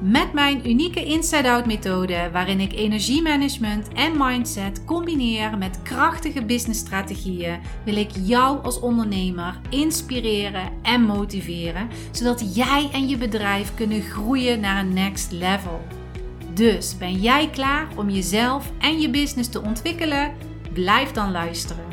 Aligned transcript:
Met 0.00 0.32
mijn 0.32 0.68
unieke 0.68 1.04
inside-out 1.04 1.66
methode, 1.66 2.30
waarin 2.32 2.60
ik 2.60 2.72
energiemanagement 2.72 3.88
en 3.88 4.12
mindset 4.16 4.84
combineer 4.84 5.58
met 5.58 5.82
krachtige 5.82 6.44
businessstrategieën, 6.44 7.58
wil 7.84 7.96
ik 7.96 8.10
jou 8.22 8.62
als 8.62 8.80
ondernemer 8.80 9.60
inspireren 9.70 10.72
en 10.82 11.02
motiveren, 11.02 11.88
zodat 12.10 12.54
jij 12.54 12.88
en 12.92 13.08
je 13.08 13.16
bedrijf 13.16 13.74
kunnen 13.74 14.02
groeien 14.02 14.60
naar 14.60 14.80
een 14.80 14.94
next 14.94 15.32
level. 15.32 15.80
Dus 16.54 16.96
ben 16.98 17.14
jij 17.20 17.50
klaar 17.50 17.88
om 17.96 18.10
jezelf 18.10 18.72
en 18.78 19.00
je 19.00 19.10
business 19.10 19.48
te 19.48 19.62
ontwikkelen? 19.62 20.34
Blijf 20.72 21.12
dan 21.12 21.30
luisteren. 21.30 21.85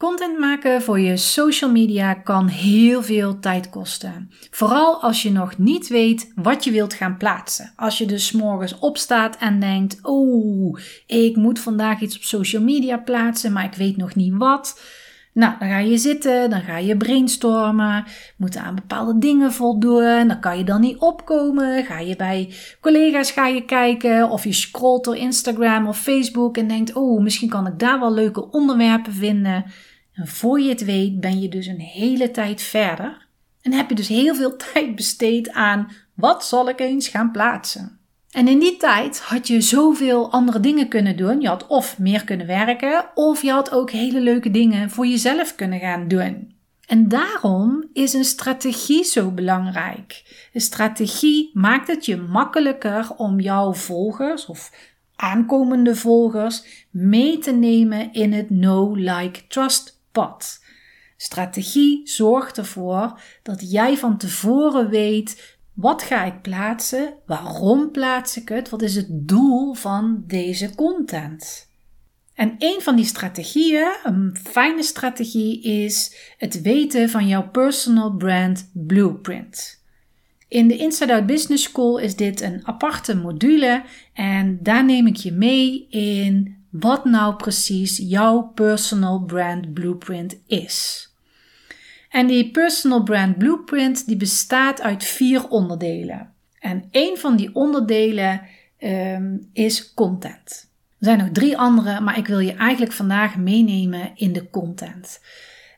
Content 0.00 0.38
maken 0.38 0.82
voor 0.82 1.00
je 1.00 1.16
social 1.16 1.70
media 1.70 2.14
kan 2.14 2.46
heel 2.46 3.02
veel 3.02 3.38
tijd 3.38 3.70
kosten. 3.70 4.30
Vooral 4.50 5.02
als 5.02 5.22
je 5.22 5.30
nog 5.30 5.58
niet 5.58 5.88
weet 5.88 6.32
wat 6.34 6.64
je 6.64 6.70
wilt 6.70 6.94
gaan 6.94 7.16
plaatsen. 7.16 7.72
Als 7.76 7.98
je 7.98 8.06
dus 8.06 8.32
morgens 8.32 8.78
opstaat 8.78 9.36
en 9.36 9.60
denkt: 9.60 9.98
Oh, 10.02 10.78
ik 11.06 11.36
moet 11.36 11.58
vandaag 11.58 12.00
iets 12.00 12.16
op 12.16 12.22
social 12.22 12.62
media 12.62 12.96
plaatsen, 12.96 13.52
maar 13.52 13.64
ik 13.64 13.74
weet 13.74 13.96
nog 13.96 14.14
niet 14.14 14.34
wat. 14.36 14.80
Nou, 15.32 15.54
dan 15.58 15.68
ga 15.68 15.78
je 15.78 15.98
zitten, 15.98 16.50
dan 16.50 16.60
ga 16.60 16.76
je 16.76 16.96
brainstormen, 16.96 18.04
moet 18.36 18.56
aan 18.56 18.74
bepaalde 18.74 19.18
dingen 19.18 19.52
voldoen, 19.52 20.28
dan 20.28 20.40
kan 20.40 20.58
je 20.58 20.64
dan 20.64 20.80
niet 20.80 20.98
opkomen. 20.98 21.84
Ga 21.84 21.98
je 21.98 22.16
bij 22.16 22.52
collega's 22.80 23.30
ga 23.30 23.46
je 23.46 23.64
kijken 23.64 24.30
of 24.30 24.44
je 24.44 24.52
scrolt 24.52 25.04
door 25.04 25.16
Instagram 25.16 25.88
of 25.88 25.98
Facebook 25.98 26.56
en 26.56 26.68
denkt: 26.68 26.92
Oh, 26.92 27.22
misschien 27.22 27.48
kan 27.48 27.66
ik 27.66 27.78
daar 27.78 28.00
wel 28.00 28.12
leuke 28.12 28.50
onderwerpen 28.50 29.12
vinden. 29.12 29.64
En 30.20 30.28
voor 30.28 30.60
je 30.60 30.68
het 30.68 30.84
weet 30.84 31.20
ben 31.20 31.40
je 31.40 31.48
dus 31.48 31.66
een 31.66 31.80
hele 31.80 32.30
tijd 32.30 32.62
verder 32.62 33.26
en 33.62 33.72
heb 33.72 33.88
je 33.88 33.94
dus 33.94 34.08
heel 34.08 34.34
veel 34.34 34.56
tijd 34.72 34.94
besteed 34.94 35.52
aan 35.52 35.92
wat 36.14 36.44
zal 36.44 36.68
ik 36.68 36.80
eens 36.80 37.08
gaan 37.08 37.30
plaatsen. 37.30 37.98
En 38.30 38.48
in 38.48 38.58
die 38.58 38.76
tijd 38.76 39.20
had 39.20 39.48
je 39.48 39.60
zoveel 39.60 40.30
andere 40.32 40.60
dingen 40.60 40.88
kunnen 40.88 41.16
doen. 41.16 41.40
Je 41.40 41.48
had 41.48 41.66
of 41.66 41.98
meer 41.98 42.24
kunnen 42.24 42.46
werken, 42.46 43.04
of 43.14 43.42
je 43.42 43.50
had 43.50 43.70
ook 43.70 43.90
hele 43.90 44.20
leuke 44.20 44.50
dingen 44.50 44.90
voor 44.90 45.06
jezelf 45.06 45.54
kunnen 45.54 45.78
gaan 45.78 46.08
doen. 46.08 46.54
En 46.86 47.08
daarom 47.08 47.84
is 47.92 48.12
een 48.12 48.24
strategie 48.24 49.04
zo 49.04 49.30
belangrijk. 49.30 50.22
Een 50.52 50.60
strategie 50.60 51.50
maakt 51.54 51.88
het 51.88 52.06
je 52.06 52.16
makkelijker 52.16 53.10
om 53.16 53.40
jouw 53.40 53.74
volgers 53.74 54.46
of 54.46 54.72
aankomende 55.16 55.96
volgers 55.96 56.86
mee 56.90 57.38
te 57.38 57.52
nemen 57.52 58.12
in 58.12 58.32
het 58.32 58.46
know, 58.46 58.96
like, 58.96 59.46
trust 59.48 59.99
pad. 60.12 60.64
Strategie 61.16 62.00
zorgt 62.08 62.58
ervoor 62.58 63.20
dat 63.42 63.70
jij 63.70 63.96
van 63.96 64.16
tevoren 64.16 64.88
weet 64.88 65.58
wat 65.74 66.02
ga 66.02 66.24
ik 66.24 66.42
plaatsen, 66.42 67.14
waarom 67.26 67.90
plaats 67.90 68.36
ik 68.36 68.48
het, 68.48 68.68
wat 68.68 68.82
is 68.82 68.96
het 68.96 69.06
doel 69.10 69.74
van 69.74 70.24
deze 70.26 70.74
content. 70.74 71.68
En 72.34 72.54
een 72.58 72.80
van 72.80 72.96
die 72.96 73.04
strategieën, 73.04 73.96
een 74.02 74.36
fijne 74.42 74.82
strategie, 74.82 75.62
is 75.62 76.16
het 76.38 76.62
weten 76.62 77.10
van 77.10 77.28
jouw 77.28 77.48
personal 77.48 78.16
brand 78.16 78.70
blueprint. 78.72 79.82
In 80.48 80.68
de 80.68 80.76
Inside 80.76 81.12
Out 81.12 81.26
Business 81.26 81.64
School 81.64 81.98
is 81.98 82.16
dit 82.16 82.40
een 82.40 82.66
aparte 82.66 83.16
module 83.16 83.82
en 84.12 84.58
daar 84.62 84.84
neem 84.84 85.06
ik 85.06 85.16
je 85.16 85.32
mee 85.32 85.86
in 85.88 86.59
wat 86.70 87.04
nou 87.04 87.34
precies 87.34 87.96
jouw 87.96 88.42
personal 88.54 89.24
brand 89.24 89.72
blueprint 89.72 90.36
is. 90.46 91.08
En 92.10 92.26
die 92.26 92.50
personal 92.50 93.02
brand 93.02 93.38
blueprint 93.38 94.06
die 94.06 94.16
bestaat 94.16 94.80
uit 94.80 95.04
vier 95.04 95.48
onderdelen. 95.48 96.32
En 96.58 96.84
een 96.90 97.16
van 97.18 97.36
die 97.36 97.54
onderdelen 97.54 98.42
ehm, 98.78 99.36
is 99.52 99.94
content. 99.94 100.68
Er 100.98 101.06
zijn 101.06 101.18
nog 101.18 101.28
drie 101.32 101.58
andere, 101.58 102.00
maar 102.00 102.18
ik 102.18 102.26
wil 102.26 102.38
je 102.38 102.54
eigenlijk 102.54 102.92
vandaag 102.92 103.36
meenemen 103.36 104.12
in 104.14 104.32
de 104.32 104.50
content. 104.50 105.20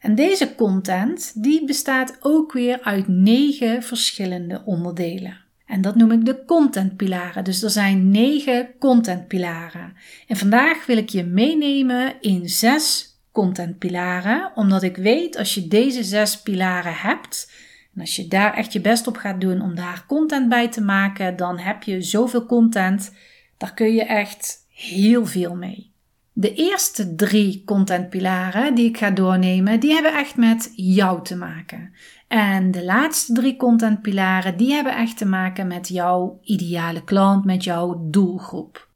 En 0.00 0.14
deze 0.14 0.54
content 0.54 1.42
die 1.42 1.64
bestaat 1.64 2.16
ook 2.20 2.52
weer 2.52 2.80
uit 2.82 3.08
negen 3.08 3.82
verschillende 3.82 4.62
onderdelen. 4.64 5.41
En 5.72 5.80
dat 5.80 5.94
noem 5.94 6.12
ik 6.12 6.24
de 6.24 6.44
contentpilaren. 6.44 7.44
Dus 7.44 7.62
er 7.62 7.70
zijn 7.70 8.10
negen 8.10 8.68
contentpilaren. 8.78 9.96
En 10.26 10.36
vandaag 10.36 10.86
wil 10.86 10.96
ik 10.96 11.08
je 11.08 11.24
meenemen 11.24 12.14
in 12.20 12.48
zes 12.48 13.16
contentpilaren, 13.30 14.52
omdat 14.54 14.82
ik 14.82 14.96
weet 14.96 15.36
als 15.36 15.54
je 15.54 15.68
deze 15.68 16.02
zes 16.02 16.42
pilaren 16.42 16.94
hebt, 16.94 17.52
en 17.94 18.00
als 18.00 18.16
je 18.16 18.28
daar 18.28 18.54
echt 18.54 18.72
je 18.72 18.80
best 18.80 19.06
op 19.06 19.16
gaat 19.16 19.40
doen 19.40 19.60
om 19.60 19.74
daar 19.74 20.04
content 20.06 20.48
bij 20.48 20.68
te 20.68 20.82
maken, 20.82 21.36
dan 21.36 21.58
heb 21.58 21.82
je 21.82 22.02
zoveel 22.02 22.46
content, 22.46 23.12
daar 23.56 23.74
kun 23.74 23.94
je 23.94 24.04
echt 24.04 24.66
heel 24.68 25.26
veel 25.26 25.54
mee. 25.54 25.90
De 26.32 26.54
eerste 26.54 27.14
drie 27.14 27.62
contentpilaren 27.64 28.74
die 28.74 28.88
ik 28.88 28.96
ga 28.96 29.10
doornemen, 29.10 29.80
die 29.80 29.92
hebben 29.92 30.14
echt 30.14 30.36
met 30.36 30.72
jou 30.74 31.24
te 31.24 31.36
maken. 31.36 31.92
En 32.32 32.70
de 32.70 32.84
laatste 32.84 33.32
drie 33.32 33.56
contentpilaren, 33.56 34.56
die 34.56 34.72
hebben 34.72 34.96
echt 34.96 35.18
te 35.18 35.24
maken 35.24 35.66
met 35.66 35.88
jouw 35.88 36.38
ideale 36.42 37.04
klant, 37.04 37.44
met 37.44 37.64
jouw 37.64 38.06
doelgroep. 38.10 38.88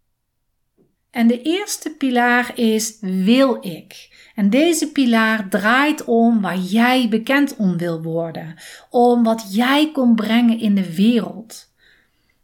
En 1.11 1.27
de 1.27 1.43
eerste 1.43 1.91
pilaar 1.91 2.59
is 2.59 2.99
wil 3.01 3.59
ik. 3.61 4.09
En 4.35 4.51
deze 4.51 4.93
pilaar 4.93 5.49
draait 5.49 6.05
om 6.05 6.41
waar 6.41 6.59
jij 6.59 7.09
bekend 7.09 7.57
om 7.57 7.77
wil 7.77 8.03
worden, 8.03 8.55
om 8.91 9.23
wat 9.23 9.55
jij 9.55 9.91
kon 9.93 10.15
brengen 10.15 10.59
in 10.59 10.75
de 10.75 10.95
wereld. 10.95 11.73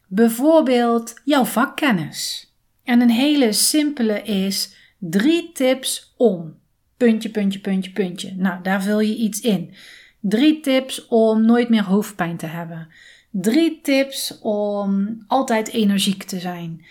Bijvoorbeeld 0.08 1.20
jouw 1.24 1.44
vakkennis. 1.44 2.52
En 2.84 3.00
een 3.00 3.10
hele 3.10 3.52
simpele 3.52 4.22
is 4.22 4.74
drie 4.98 5.52
tips 5.52 6.14
om. 6.16 6.54
Puntje, 6.96 7.30
puntje, 7.30 7.60
puntje, 7.60 7.92
puntje. 7.92 8.34
Nou, 8.36 8.62
daar 8.62 8.82
vul 8.82 9.00
je 9.00 9.16
iets 9.16 9.40
in. 9.40 9.74
Drie 10.24 10.60
tips 10.60 11.06
om 11.08 11.44
nooit 11.46 11.68
meer 11.68 11.84
hoofdpijn 11.84 12.36
te 12.36 12.46
hebben. 12.46 12.88
Drie 13.30 13.80
tips 13.82 14.38
om 14.40 15.18
altijd 15.26 15.68
energiek 15.68 16.22
te 16.22 16.38
zijn. 16.38 16.84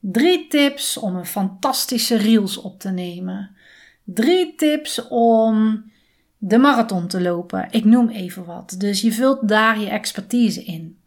Drie 0.00 0.46
tips 0.46 0.96
om 0.96 1.16
een 1.16 1.26
fantastische 1.26 2.16
reels 2.16 2.56
op 2.56 2.80
te 2.80 2.90
nemen. 2.90 3.50
Drie 4.04 4.54
tips 4.54 5.08
om 5.08 5.84
de 6.38 6.58
marathon 6.58 7.06
te 7.06 7.20
lopen. 7.20 7.68
Ik 7.70 7.84
noem 7.84 8.08
even 8.08 8.44
wat. 8.44 8.74
Dus 8.78 9.00
je 9.00 9.12
vult 9.12 9.48
daar 9.48 9.80
je 9.80 9.88
expertise 9.88 10.64
in. 10.64 10.98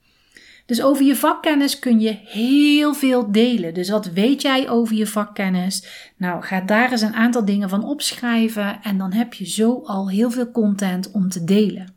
Dus 0.67 0.81
over 0.81 1.05
je 1.05 1.15
vakkennis 1.15 1.79
kun 1.79 1.99
je 1.99 2.19
heel 2.23 2.93
veel 2.93 3.31
delen. 3.31 3.73
Dus 3.73 3.89
wat 3.89 4.05
weet 4.05 4.41
jij 4.41 4.69
over 4.69 4.95
je 4.95 5.07
vakkennis? 5.07 5.87
Nou, 6.17 6.43
ga 6.43 6.61
daar 6.61 6.91
eens 6.91 7.01
een 7.01 7.13
aantal 7.13 7.45
dingen 7.45 7.69
van 7.69 7.83
opschrijven 7.83 8.79
en 8.81 8.97
dan 8.97 9.13
heb 9.13 9.33
je 9.33 9.45
zo 9.45 9.81
al 9.85 10.09
heel 10.09 10.31
veel 10.31 10.51
content 10.51 11.11
om 11.11 11.29
te 11.29 11.43
delen. 11.43 11.95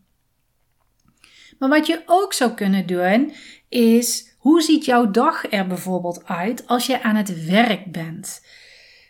Maar 1.58 1.68
wat 1.68 1.86
je 1.86 2.02
ook 2.06 2.32
zou 2.32 2.50
kunnen 2.50 2.86
doen 2.86 3.32
is 3.68 4.34
hoe 4.38 4.62
ziet 4.62 4.84
jouw 4.84 5.10
dag 5.10 5.52
er 5.52 5.66
bijvoorbeeld 5.66 6.26
uit 6.26 6.66
als 6.66 6.86
je 6.86 7.02
aan 7.02 7.16
het 7.16 7.44
werk 7.44 7.92
bent? 7.92 8.42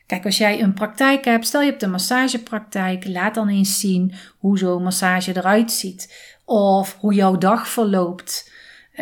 Kijk, 0.06 0.25
als 0.25 0.38
jij 0.38 0.62
een 0.62 0.75
praktijk 0.75 1.25
hebt, 1.25 1.47
stel 1.47 1.60
je 1.60 1.70
hebt 1.70 1.82
een 1.82 1.91
massagepraktijk, 1.91 3.06
laat 3.09 3.34
dan 3.34 3.49
eens 3.49 3.81
zien 3.81 4.14
hoe 4.38 4.58
zo'n 4.58 4.82
massage 4.82 5.37
eruit 5.37 5.73
ziet. 5.73 6.35
Of 6.44 6.96
hoe 7.00 7.14
jouw 7.14 7.38
dag 7.38 7.69
verloopt. 7.69 8.50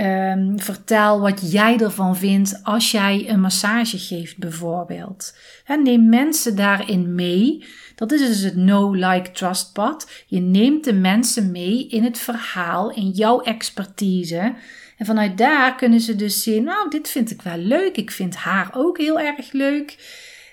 Um, 0.00 0.60
vertel 0.60 1.20
wat 1.20 1.52
jij 1.52 1.78
ervan 1.78 2.16
vindt 2.16 2.60
als 2.62 2.90
jij 2.90 3.28
een 3.28 3.40
massage 3.40 3.98
geeft, 3.98 4.38
bijvoorbeeld. 4.38 5.36
En 5.64 5.82
neem 5.82 6.08
mensen 6.08 6.56
daarin 6.56 7.14
mee. 7.14 7.64
Dat 7.94 8.12
is 8.12 8.20
dus 8.20 8.40
het 8.40 8.54
know, 8.54 8.94
like, 8.94 9.30
trust 9.30 9.72
pad. 9.72 10.10
Je 10.26 10.40
neemt 10.40 10.84
de 10.84 10.92
mensen 10.92 11.50
mee 11.50 11.88
in 11.88 12.04
het 12.04 12.18
verhaal, 12.18 12.90
in 12.90 13.10
jouw 13.10 13.40
expertise. 13.40 14.54
En 14.98 15.06
vanuit 15.06 15.38
daar 15.38 15.74
kunnen 15.74 16.00
ze 16.00 16.16
dus 16.16 16.42
zien, 16.42 16.64
nou, 16.64 16.90
dit 16.90 17.08
vind 17.08 17.30
ik 17.30 17.42
wel 17.42 17.58
leuk. 17.58 17.96
Ik 17.96 18.10
vind 18.10 18.36
haar 18.36 18.70
ook 18.74 18.98
heel 18.98 19.20
erg 19.20 19.52
leuk. 19.52 19.96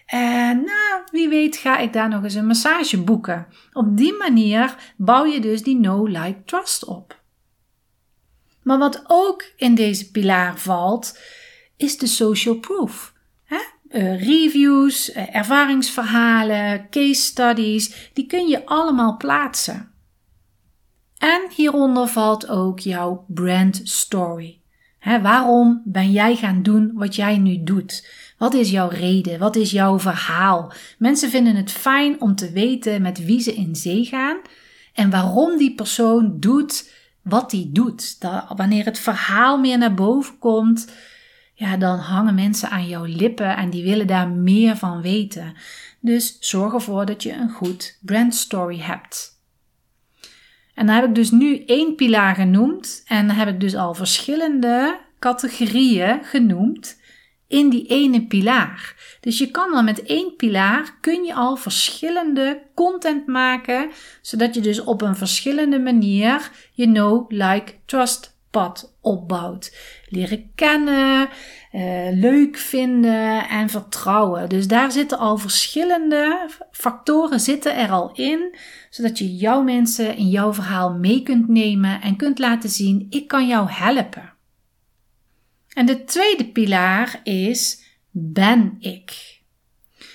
En 0.06 0.56
nou, 0.56 1.02
wie 1.12 1.30
weet 1.30 1.58
ga 1.58 1.78
ik 1.78 1.94
daar 1.94 2.10
nog 2.10 2.24
eens 2.24 2.36
een 2.36 2.48
massage 2.48 3.02
boeken. 3.02 3.48
Op 3.74 3.98
die 3.98 4.14
manier 4.14 4.76
bouw 4.98 5.26
je 5.26 5.40
dus 5.40 5.64
die 5.64 5.78
know, 5.78 6.08
like, 6.08 6.44
trust 6.46 6.86
op. 6.86 7.24
Maar 8.66 8.78
wat 8.78 9.04
ook 9.08 9.44
in 9.58 9.76
deze 9.76 10.12
pilaar 10.12 10.58
valt, 10.60 11.20
is 11.78 11.98
de 11.98 12.08
social 12.08 12.56
proof. 12.56 13.14
Uh, 13.90 14.24
reviews, 14.24 15.10
uh, 15.10 15.36
ervaringsverhalen, 15.36 16.90
case 16.90 17.22
studies, 17.22 18.10
die 18.14 18.26
kun 18.26 18.48
je 18.48 18.66
allemaal 18.66 19.18
plaatsen. 19.18 19.92
En 21.18 21.42
hieronder 21.56 22.08
valt 22.08 22.48
ook 22.48 22.80
jouw 22.80 23.26
brand 23.28 23.82
story. 23.84 24.60
waarom 25.22 25.82
ben 25.86 26.12
jij 26.12 26.36
gaan 26.36 26.64
doen 26.64 26.92
wat 26.94 27.16
jij 27.16 27.38
nu 27.38 27.64
doet? 27.64 28.10
Wat 28.38 28.54
is 28.54 28.72
jouw 28.72 28.90
reden? 28.90 29.40
Wat 29.40 29.56
is 29.56 29.72
jouw 29.72 30.00
verhaal? 30.00 30.74
Mensen 30.98 31.30
vinden 31.30 31.56
het 31.56 31.72
fijn 31.72 32.22
om 32.22 32.36
te 32.36 32.52
weten 32.52 33.02
met 33.02 33.26
wie 33.26 33.40
ze 33.40 33.54
in 33.54 33.76
zee 33.76 34.06
gaan 34.06 34.38
en 34.94 35.10
waarom 35.10 35.58
die 35.58 35.76
persoon 35.76 36.40
doet 36.40 36.92
wat 37.26 37.50
die 37.50 37.72
doet. 37.72 38.22
Dat, 38.22 38.46
wanneer 38.56 38.86
het 38.86 39.00
verhaal 39.00 39.58
meer 39.58 39.78
naar 39.78 39.94
boven 39.94 40.38
komt, 40.38 40.92
ja, 41.54 41.78
dan 41.78 41.98
hangen 41.98 42.36
mensen 42.36 42.70
aan 42.70 42.88
jouw 42.88 43.06
lippen 43.06 43.58
en 43.58 43.70
die 43.70 43.84
willen 43.84 44.08
daar 44.08 44.30
meer 44.30 44.78
van 44.78 45.02
weten. 45.02 45.54
Dus 46.00 46.38
zorg 46.40 46.74
ervoor 46.74 47.06
dat 47.06 47.24
je 47.24 47.34
een 47.34 47.50
goed 47.50 47.98
brand 48.02 48.36
story 48.36 48.80
hebt. 48.80 49.34
En 50.74 50.86
dan 50.86 50.96
heb 50.96 51.06
ik 51.06 51.16
dus 51.16 51.32
nu 51.32 51.64
één 51.66 51.96
pilaar 51.96 52.36
genoemd 52.36 53.04
en 53.08 53.28
dan 53.28 53.36
heb 53.36 53.48
ik 53.48 53.60
dus 53.60 53.76
al 53.76 53.94
verschillende 53.94 55.00
categorieën 55.20 56.24
genoemd 56.24 57.00
in 57.48 57.70
die 57.70 57.88
ene 57.88 58.26
pilaar. 58.26 58.96
Dus 59.20 59.38
je 59.38 59.52
kan 59.52 59.72
dan 59.72 59.86
met 59.86 60.04
één 60.04 60.36
pilaar 60.36 60.98
kun 61.02 61.24
je 61.24 61.34
al 61.34 61.56
verschillende 61.56 62.62
content 62.74 63.28
maken, 63.28 63.90
zodat 64.22 64.56
je 64.56 64.62
dus 64.62 64.84
op 64.84 65.02
een 65.02 65.16
verschillende 65.16 65.80
manier 65.80 66.52
je 66.74 66.86
know, 66.86 67.32
like, 67.32 67.74
trust 67.86 68.36
pad 68.56 68.96
opbouwt. 69.02 69.76
Leren 70.10 70.52
kennen, 70.56 71.30
uh, 71.74 72.08
leuk 72.12 72.58
vinden 72.58 73.50
en 73.50 73.70
vertrouwen. 73.70 74.50
Dus 74.50 74.68
daar 74.68 74.92
zitten 74.92 75.18
al 75.18 75.38
verschillende 75.38 76.50
factoren 76.72 77.40
zitten 77.40 77.76
er 77.76 77.90
al 77.90 78.12
in, 78.14 78.56
zodat 78.90 79.18
je 79.18 79.36
jouw 79.36 79.62
mensen 79.62 80.18
in 80.18 80.30
jouw 80.30 80.54
verhaal 80.54 80.94
mee 80.94 81.24
kunt 81.24 81.48
nemen 81.48 82.02
en 82.02 82.16
kunt 82.16 82.40
laten 82.40 82.70
zien: 82.70 83.08
ik 83.10 83.28
kan 83.28 83.48
jou 83.48 83.70
helpen. 83.70 84.35
En 85.76 85.86
de 85.86 86.04
tweede 86.04 86.46
pilaar 86.46 87.20
is 87.24 87.84
ben 88.12 88.78
ik. 88.80 89.34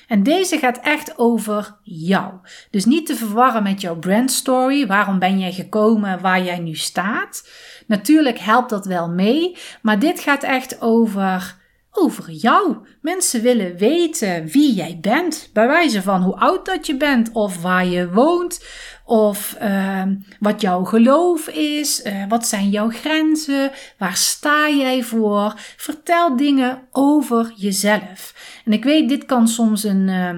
En 0.08 0.22
deze 0.22 0.58
gaat 0.58 0.80
echt 0.80 1.18
over 1.18 1.76
jou. 1.82 2.32
Dus 2.70 2.84
niet 2.84 3.06
te 3.06 3.16
verwarren 3.16 3.62
met 3.62 3.80
jouw 3.80 3.96
brand 3.96 4.30
story. 4.30 4.86
Waarom 4.86 5.18
ben 5.18 5.38
jij 5.38 5.52
gekomen 5.52 6.20
waar 6.20 6.42
jij 6.42 6.58
nu 6.58 6.74
staat? 6.74 7.48
Natuurlijk 7.86 8.38
helpt 8.38 8.70
dat 8.70 8.86
wel 8.86 9.08
mee, 9.08 9.56
maar 9.82 9.98
dit 9.98 10.20
gaat 10.20 10.42
echt 10.42 10.80
over 10.80 11.56
over 11.92 12.30
jou. 12.30 12.76
Mensen 13.00 13.42
willen 13.42 13.76
weten 13.76 14.46
wie 14.46 14.74
jij 14.74 14.98
bent, 15.00 15.50
bij 15.52 15.66
wijze 15.66 16.02
van 16.02 16.22
hoe 16.22 16.36
oud 16.36 16.66
dat 16.66 16.86
je 16.86 16.96
bent, 16.96 17.30
of 17.32 17.62
waar 17.62 17.86
je 17.86 18.10
woont, 18.10 18.64
of 19.04 19.56
uh, 19.62 20.02
wat 20.40 20.60
jouw 20.60 20.84
geloof 20.84 21.48
is, 21.48 22.04
uh, 22.04 22.24
wat 22.28 22.46
zijn 22.46 22.68
jouw 22.68 22.90
grenzen, 22.90 23.70
waar 23.98 24.16
sta 24.16 24.68
jij 24.68 25.02
voor. 25.02 25.54
Vertel 25.76 26.36
dingen 26.36 26.82
over 26.90 27.52
jezelf. 27.56 28.34
En 28.64 28.72
ik 28.72 28.84
weet, 28.84 29.08
dit 29.08 29.24
kan 29.24 29.48
soms 29.48 29.84
een, 29.84 30.08
uh, 30.08 30.28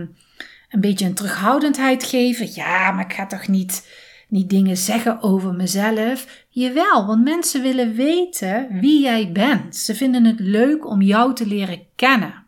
een 0.69 0.81
beetje 0.81 1.07
een 1.07 1.15
terughoudendheid 1.15 2.05
geven. 2.05 2.53
Ja, 2.55 2.91
maar 2.91 3.05
ik 3.05 3.13
ga 3.13 3.27
toch 3.27 3.49
niet 3.49 3.87
niet 4.33 4.51
dingen 4.51 4.77
zeggen 4.77 5.23
over 5.23 5.55
mezelf. 5.55 6.45
Jawel, 6.49 7.07
want 7.07 7.25
mensen 7.25 7.63
willen 7.63 7.95
weten 7.95 8.69
wie 8.81 9.03
jij 9.03 9.33
bent. 9.33 9.77
Ze 9.77 9.95
vinden 9.95 10.25
het 10.25 10.41
leuk 10.41 10.87
om 10.87 11.03
jou 11.03 11.35
te 11.35 11.47
leren 11.47 11.81
kennen. 11.97 12.45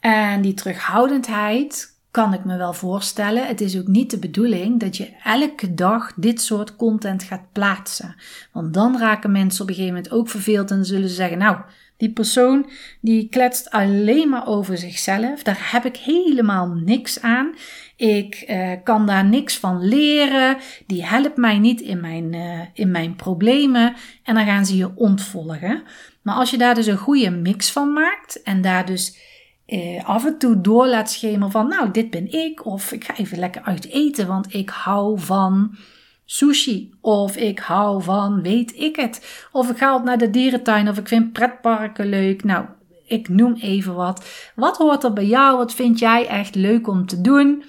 En 0.00 0.42
die 0.42 0.54
terughoudendheid 0.54 1.96
kan 2.10 2.34
ik 2.34 2.44
me 2.44 2.56
wel 2.56 2.72
voorstellen. 2.72 3.46
Het 3.46 3.60
is 3.60 3.78
ook 3.78 3.86
niet 3.86 4.10
de 4.10 4.18
bedoeling 4.18 4.80
dat 4.80 4.96
je 4.96 5.12
elke 5.24 5.74
dag 5.74 6.12
dit 6.16 6.40
soort 6.40 6.76
content 6.76 7.22
gaat 7.22 7.52
plaatsen. 7.52 8.14
Want 8.52 8.74
dan 8.74 8.98
raken 8.98 9.32
mensen 9.32 9.62
op 9.62 9.68
een 9.68 9.74
gegeven 9.74 9.94
moment 9.94 10.12
ook 10.12 10.28
verveeld 10.28 10.70
en 10.70 10.84
zullen 10.84 11.08
ze 11.08 11.14
zeggen: 11.14 11.38
Nou, 11.38 11.56
die 11.96 12.12
persoon 12.12 12.70
die 13.00 13.28
kletst 13.28 13.70
alleen 13.70 14.28
maar 14.28 14.46
over 14.46 14.78
zichzelf. 14.78 15.42
Daar 15.42 15.68
heb 15.72 15.84
ik 15.84 15.96
helemaal 15.96 16.68
niks 16.68 17.20
aan. 17.20 17.54
Ik 18.02 18.44
uh, 18.48 18.72
kan 18.84 19.06
daar 19.06 19.24
niks 19.24 19.58
van 19.58 19.88
leren. 19.88 20.56
Die 20.86 21.04
helpt 21.04 21.36
mij 21.36 21.58
niet 21.58 21.80
in 21.80 22.00
mijn, 22.00 22.32
uh, 22.32 22.60
in 22.72 22.90
mijn 22.90 23.16
problemen. 23.16 23.94
En 24.22 24.34
dan 24.34 24.44
gaan 24.44 24.66
ze 24.66 24.76
je 24.76 24.90
ontvolgen. 24.94 25.82
Maar 26.22 26.34
als 26.34 26.50
je 26.50 26.58
daar 26.58 26.74
dus 26.74 26.86
een 26.86 26.96
goede 26.96 27.30
mix 27.30 27.72
van 27.72 27.92
maakt 27.92 28.42
en 28.42 28.60
daar 28.60 28.86
dus 28.86 29.18
uh, 29.66 30.04
af 30.04 30.26
en 30.26 30.38
toe 30.38 30.60
door 30.60 30.86
laat 30.86 31.10
schemeren 31.10 31.50
van, 31.50 31.68
nou, 31.68 31.90
dit 31.90 32.10
ben 32.10 32.32
ik. 32.32 32.66
Of 32.66 32.92
ik 32.92 33.04
ga 33.04 33.16
even 33.16 33.38
lekker 33.38 33.62
uit 33.62 33.88
eten, 33.88 34.26
want 34.26 34.54
ik 34.54 34.70
hou 34.70 35.20
van 35.20 35.76
sushi. 36.24 36.94
Of 37.00 37.36
ik 37.36 37.58
hou 37.58 38.02
van, 38.02 38.42
weet 38.42 38.76
ik 38.76 38.96
het. 38.96 39.46
Of 39.52 39.70
ik 39.70 39.76
ga 39.76 39.98
naar 39.98 40.18
de 40.18 40.30
dierentuin. 40.30 40.88
Of 40.88 40.98
ik 40.98 41.08
vind 41.08 41.32
pretparken 41.32 42.08
leuk. 42.08 42.44
Nou, 42.44 42.64
ik 43.06 43.28
noem 43.28 43.54
even 43.54 43.94
wat. 43.94 44.24
Wat 44.54 44.76
hoort 44.76 45.04
er 45.04 45.12
bij 45.12 45.26
jou? 45.26 45.56
Wat 45.56 45.74
vind 45.74 45.98
jij 45.98 46.26
echt 46.26 46.54
leuk 46.54 46.88
om 46.88 47.06
te 47.06 47.20
doen? 47.20 47.64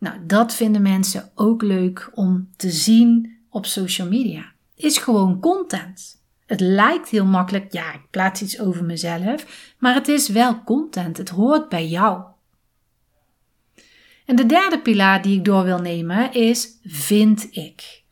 Nou, 0.00 0.26
dat 0.26 0.54
vinden 0.54 0.82
mensen 0.82 1.30
ook 1.34 1.62
leuk 1.62 2.10
om 2.14 2.48
te 2.56 2.70
zien 2.70 3.38
op 3.50 3.66
social 3.66 4.08
media. 4.08 4.52
Is 4.74 4.98
gewoon 4.98 5.40
content. 5.40 6.22
Het 6.46 6.60
lijkt 6.60 7.08
heel 7.08 7.24
makkelijk, 7.24 7.72
ja, 7.72 7.92
ik 7.92 8.10
plaats 8.10 8.42
iets 8.42 8.60
over 8.60 8.84
mezelf, 8.84 9.72
maar 9.78 9.94
het 9.94 10.08
is 10.08 10.28
wel 10.28 10.64
content. 10.64 11.16
Het 11.16 11.28
hoort 11.28 11.68
bij 11.68 11.86
jou. 11.88 12.22
En 14.26 14.36
de 14.36 14.46
derde 14.46 14.80
pilaar 14.80 15.22
die 15.22 15.38
ik 15.38 15.44
door 15.44 15.64
wil 15.64 15.78
nemen 15.78 16.32
is 16.32 16.78
vind 16.84 17.48
ik. 17.56 18.02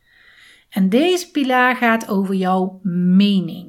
En 0.69 0.89
deze 0.89 1.31
pilaar 1.31 1.75
gaat 1.75 2.07
over 2.07 2.35
jouw 2.35 2.79
mening. 2.83 3.68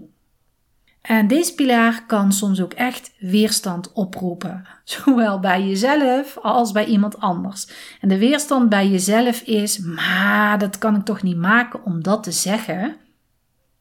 En 1.11 1.27
deze 1.27 1.55
pilaar 1.55 2.07
kan 2.07 2.33
soms 2.33 2.61
ook 2.61 2.73
echt 2.73 3.12
weerstand 3.19 3.93
oproepen, 3.93 4.67
zowel 4.85 5.41
bij 5.41 5.67
jezelf 5.67 6.39
als 6.43 6.73
bij 6.73 6.85
iemand 6.85 7.21
anders. 7.21 7.69
En 8.01 8.09
de 8.09 8.19
weerstand 8.19 8.69
bij 8.69 8.89
jezelf 8.89 9.41
is, 9.41 9.79
maar 9.79 10.59
dat 10.59 10.79
kan 10.79 10.97
ik 10.97 11.05
toch 11.05 11.23
niet 11.23 11.37
maken 11.37 11.85
om 11.85 12.03
dat 12.03 12.23
te 12.23 12.33
zeggen. 12.33 12.97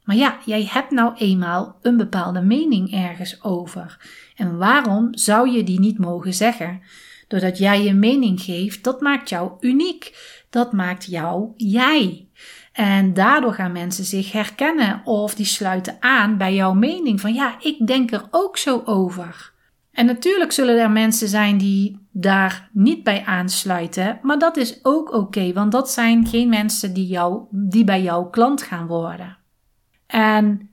Maar 0.04 0.16
ja, 0.16 0.38
jij 0.46 0.68
hebt 0.70 0.92
nou 0.92 1.16
eenmaal 1.16 1.78
een 1.82 1.98
bepaalde 1.98 2.42
mening 2.42 2.94
ergens 2.94 3.44
over. 3.44 3.98
En 4.36 4.58
waarom 4.58 5.08
zou 5.12 5.50
je 5.50 5.64
die 5.64 5.80
niet 5.80 5.98
mogen 5.98 6.34
zeggen? 6.34 6.82
Doordat 7.28 7.58
jij 7.58 7.84
je 7.84 7.94
mening 7.94 8.42
geeft, 8.42 8.84
dat 8.84 9.02
maakt 9.02 9.30
jou 9.30 9.52
uniek. 9.60 10.18
Dat 10.50 10.74
maakt 10.74 11.06
jou 11.06 11.54
jij. 11.58 12.28
En 12.80 13.14
daardoor 13.14 13.54
gaan 13.54 13.72
mensen 13.72 14.04
zich 14.06 14.32
herkennen 14.32 15.02
of 15.04 15.36
die 15.36 15.46
sluiten 15.46 15.98
aan 16.00 16.38
bij 16.38 16.54
jouw 16.54 16.74
mening 16.74 17.22
van 17.22 17.34
ja, 17.34 17.56
ik 17.62 17.88
denk 17.88 18.12
er 18.12 18.28
ook 18.32 18.58
zo 18.58 18.82
over. 18.86 19.54
En 19.92 20.06
natuurlijk 20.06 20.52
zullen 20.52 20.82
er 20.82 20.92
mensen 20.92 21.28
zijn 21.28 21.58
die 21.58 22.08
daar 22.12 22.70
niet 22.74 23.04
bij 23.04 23.26
aansluiten, 23.26 24.20
maar 24.22 24.40
dat 24.40 24.58
is 24.58 24.80
ook 24.82 25.14
oké, 25.14 25.54
want 25.54 25.72
dat 25.72 25.92
zijn 25.92 26.28
geen 26.28 26.50
mensen 26.50 26.94
die, 26.94 27.08
jou, 27.08 27.44
die 27.52 27.84
bij 27.84 28.02
jouw 28.02 28.30
klant 28.30 28.62
gaan 28.62 28.88
worden. 28.88 29.38
En 30.08 30.70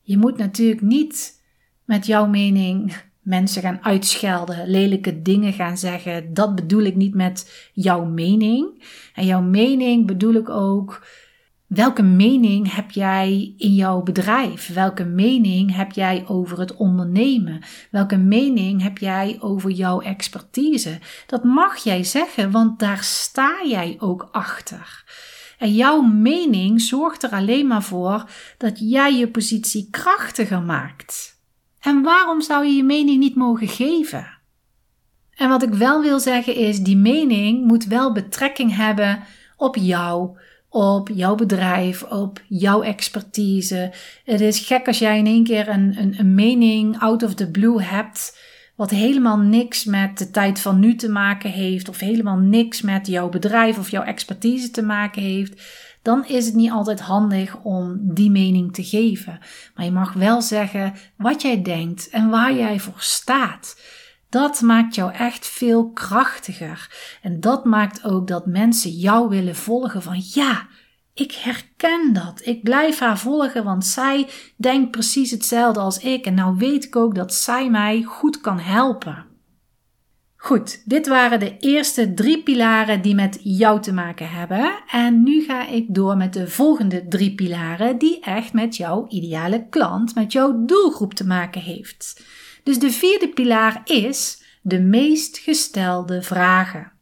je 0.00 0.18
moet 0.18 0.36
natuurlijk 0.36 0.82
niet 0.82 1.42
met 1.84 2.06
jouw 2.06 2.26
mening 2.26 2.94
mensen 3.22 3.62
gaan 3.62 3.84
uitschelden, 3.84 4.68
lelijke 4.68 5.22
dingen 5.22 5.52
gaan 5.52 5.78
zeggen. 5.78 6.34
Dat 6.34 6.54
bedoel 6.54 6.82
ik 6.82 6.96
niet 6.96 7.14
met 7.14 7.70
jouw 7.72 8.04
mening. 8.04 8.84
En 9.14 9.26
jouw 9.26 9.42
mening 9.42 10.06
bedoel 10.06 10.34
ik 10.34 10.48
ook 10.48 11.02
Welke 11.70 12.02
mening 12.02 12.74
heb 12.74 12.90
jij 12.90 13.54
in 13.56 13.74
jouw 13.74 14.02
bedrijf? 14.02 14.74
Welke 14.74 15.04
mening 15.04 15.74
heb 15.74 15.92
jij 15.92 16.24
over 16.26 16.58
het 16.58 16.76
ondernemen? 16.76 17.62
Welke 17.90 18.16
mening 18.16 18.82
heb 18.82 18.98
jij 18.98 19.36
over 19.40 19.70
jouw 19.70 20.00
expertise? 20.00 20.98
Dat 21.26 21.44
mag 21.44 21.76
jij 21.76 22.04
zeggen, 22.04 22.50
want 22.50 22.78
daar 22.78 23.02
sta 23.02 23.64
jij 23.64 23.96
ook 23.98 24.28
achter. 24.32 25.04
En 25.58 25.72
jouw 25.74 26.00
mening 26.00 26.80
zorgt 26.80 27.22
er 27.22 27.30
alleen 27.30 27.66
maar 27.66 27.82
voor 27.82 28.30
dat 28.58 28.78
jij 28.78 29.14
je 29.14 29.28
positie 29.28 29.88
krachtiger 29.90 30.62
maakt. 30.62 31.40
En 31.80 32.02
waarom 32.02 32.40
zou 32.40 32.66
je 32.66 32.72
je 32.72 32.84
mening 32.84 33.18
niet 33.18 33.34
mogen 33.34 33.68
geven? 33.68 34.38
En 35.34 35.48
wat 35.48 35.62
ik 35.62 35.74
wel 35.74 36.02
wil 36.02 36.20
zeggen 36.20 36.54
is, 36.54 36.80
die 36.80 36.96
mening 36.96 37.64
moet 37.66 37.84
wel 37.84 38.12
betrekking 38.12 38.76
hebben 38.76 39.22
op 39.56 39.76
jou 39.76 40.38
op 40.70 41.08
jouw 41.14 41.34
bedrijf, 41.34 42.02
op 42.02 42.40
jouw 42.48 42.82
expertise. 42.82 43.92
Het 44.24 44.40
is 44.40 44.58
gek 44.58 44.86
als 44.86 44.98
jij 44.98 45.18
in 45.18 45.26
één 45.26 45.44
keer 45.44 45.68
een, 45.68 45.94
een, 45.98 46.14
een, 46.18 46.34
mening 46.34 46.98
out 46.98 47.22
of 47.22 47.34
the 47.34 47.50
blue 47.50 47.82
hebt, 47.82 48.38
wat 48.76 48.90
helemaal 48.90 49.38
niks 49.38 49.84
met 49.84 50.18
de 50.18 50.30
tijd 50.30 50.60
van 50.60 50.78
nu 50.78 50.94
te 50.94 51.08
maken 51.08 51.50
heeft, 51.50 51.88
of 51.88 51.98
helemaal 51.98 52.36
niks 52.36 52.80
met 52.80 53.06
jouw 53.06 53.28
bedrijf 53.28 53.78
of 53.78 53.90
jouw 53.90 54.02
expertise 54.02 54.70
te 54.70 54.82
maken 54.82 55.22
heeft. 55.22 55.62
Dan 56.02 56.26
is 56.26 56.46
het 56.46 56.54
niet 56.54 56.70
altijd 56.70 57.00
handig 57.00 57.56
om 57.62 57.98
die 58.02 58.30
mening 58.30 58.74
te 58.74 58.84
geven. 58.84 59.38
Maar 59.74 59.84
je 59.84 59.90
mag 59.90 60.12
wel 60.12 60.42
zeggen 60.42 60.94
wat 61.16 61.42
jij 61.42 61.62
denkt 61.62 62.08
en 62.10 62.28
waar 62.28 62.54
jij 62.54 62.78
voor 62.78 62.94
staat. 62.96 63.76
Dat 64.30 64.60
maakt 64.60 64.94
jou 64.94 65.12
echt 65.12 65.46
veel 65.46 65.90
krachtiger. 65.90 66.90
En 67.22 67.40
dat 67.40 67.64
maakt 67.64 68.04
ook 68.04 68.26
dat 68.26 68.46
mensen 68.46 68.90
jou 68.90 69.28
willen 69.28 69.56
volgen 69.56 70.02
van 70.02 70.22
ja, 70.24 70.68
ik 71.14 71.32
herken 71.32 72.12
dat. 72.12 72.40
Ik 72.44 72.62
blijf 72.62 72.98
haar 72.98 73.18
volgen, 73.18 73.64
want 73.64 73.86
zij 73.86 74.28
denkt 74.56 74.90
precies 74.90 75.30
hetzelfde 75.30 75.80
als 75.80 75.98
ik. 75.98 76.26
En 76.26 76.34
nou 76.34 76.56
weet 76.56 76.84
ik 76.84 76.96
ook 76.96 77.14
dat 77.14 77.34
zij 77.34 77.70
mij 77.70 78.02
goed 78.02 78.40
kan 78.40 78.58
helpen. 78.58 79.26
Goed, 80.36 80.82
dit 80.84 81.06
waren 81.06 81.40
de 81.40 81.56
eerste 81.58 82.14
drie 82.14 82.42
pilaren 82.42 83.02
die 83.02 83.14
met 83.14 83.40
jou 83.42 83.80
te 83.80 83.92
maken 83.92 84.30
hebben. 84.30 84.72
En 84.90 85.22
nu 85.22 85.42
ga 85.42 85.68
ik 85.68 85.94
door 85.94 86.16
met 86.16 86.32
de 86.32 86.48
volgende 86.48 87.08
drie 87.08 87.34
pilaren 87.34 87.98
die 87.98 88.20
echt 88.20 88.52
met 88.52 88.76
jouw 88.76 89.06
ideale 89.08 89.66
klant, 89.68 90.14
met 90.14 90.32
jouw 90.32 90.64
doelgroep 90.64 91.14
te 91.14 91.26
maken 91.26 91.60
heeft. 91.60 92.24
Dus 92.62 92.78
de 92.78 92.90
vierde 92.90 93.28
pilaar 93.28 93.80
is 93.84 94.42
de 94.62 94.80
meest 94.80 95.38
gestelde 95.38 96.22
vragen. 96.22 96.92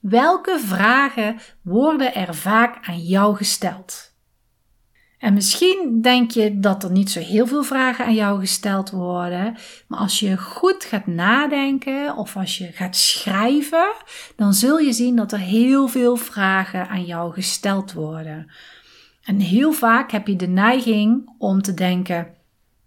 Welke 0.00 0.60
vragen 0.64 1.36
worden 1.62 2.14
er 2.14 2.34
vaak 2.34 2.86
aan 2.86 3.00
jou 3.00 3.36
gesteld? 3.36 4.16
En 5.18 5.34
misschien 5.34 5.98
denk 6.02 6.30
je 6.30 6.58
dat 6.58 6.84
er 6.84 6.90
niet 6.90 7.10
zo 7.10 7.20
heel 7.20 7.46
veel 7.46 7.62
vragen 7.62 8.04
aan 8.04 8.14
jou 8.14 8.40
gesteld 8.40 8.90
worden, 8.90 9.56
maar 9.88 9.98
als 9.98 10.20
je 10.20 10.36
goed 10.36 10.84
gaat 10.84 11.06
nadenken 11.06 12.16
of 12.16 12.36
als 12.36 12.58
je 12.58 12.72
gaat 12.72 12.96
schrijven, 12.96 13.92
dan 14.36 14.54
zul 14.54 14.78
je 14.78 14.92
zien 14.92 15.16
dat 15.16 15.32
er 15.32 15.38
heel 15.38 15.88
veel 15.88 16.16
vragen 16.16 16.88
aan 16.88 17.04
jou 17.04 17.32
gesteld 17.32 17.92
worden. 17.92 18.50
En 19.24 19.40
heel 19.40 19.72
vaak 19.72 20.10
heb 20.10 20.26
je 20.26 20.36
de 20.36 20.48
neiging 20.48 21.34
om 21.38 21.62
te 21.62 21.74
denken: 21.74 22.34